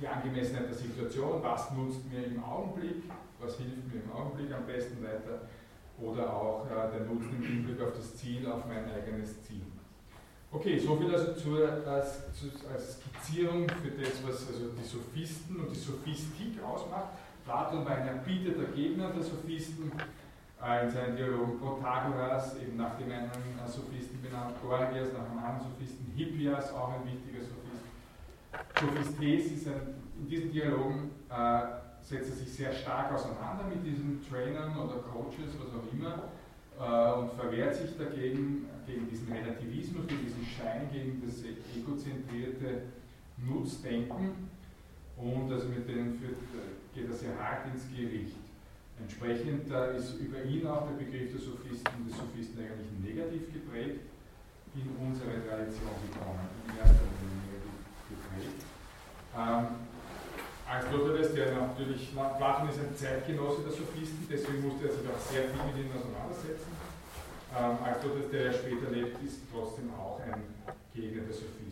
[0.00, 3.04] die Angemessenheit der Situation, was nutzt mir im Augenblick,
[3.40, 5.48] was hilft mir im Augenblick am besten weiter
[6.00, 9.62] oder auch äh, der Nutzen im Hinblick auf das Ziel, auf mein eigenes Ziel.
[10.52, 12.22] Okay, soviel also zur, als,
[12.72, 17.10] als Skizzierung für das, was also die Sophisten und die Sophistik ausmacht.
[17.44, 19.92] Platon war ein erbieteter Gegner der Sophisten.
[20.62, 23.30] Äh, in seinen Dialogen Protagoras, eben nach dem einen
[23.66, 27.59] Sophisten benannt, Gorgias nach einem anderen Sophisten, Hippias, auch ein wichtiger Sophist.
[28.78, 31.62] Sophistes ist ein, in diesen Dialogen äh,
[32.02, 36.30] setzt er sich sehr stark auseinander mit diesen Trainern oder Coaches, was auch immer,
[36.78, 41.42] äh, und verwehrt sich dagegen, gegen diesen Relativismus, gegen diesen Schein, gegen das
[41.76, 42.82] egozentrierte
[43.36, 44.48] Nutzdenken.
[45.16, 46.38] Und also mit denen führt,
[46.94, 48.36] geht er sehr hart ins Gericht.
[48.98, 54.00] Entsprechend äh, ist über ihn auch der Begriff der Sophisten, des Sophisten eigentlich negativ geprägt
[54.74, 57.49] in unsere Tradition gekommen, in erster Linie
[58.40, 58.64] geprägt.
[59.36, 59.66] Ähm,
[60.66, 65.50] Aristoteles, der natürlich, Platon ist ein Zeitgenosse der Sophisten, deswegen musste er sich auch sehr
[65.50, 66.70] viel mit ihnen auseinandersetzen.
[67.50, 70.46] Ähm, Aristoteles, der ja später lebt, ist trotzdem auch ein
[70.94, 71.70] Gegner der Sophisten.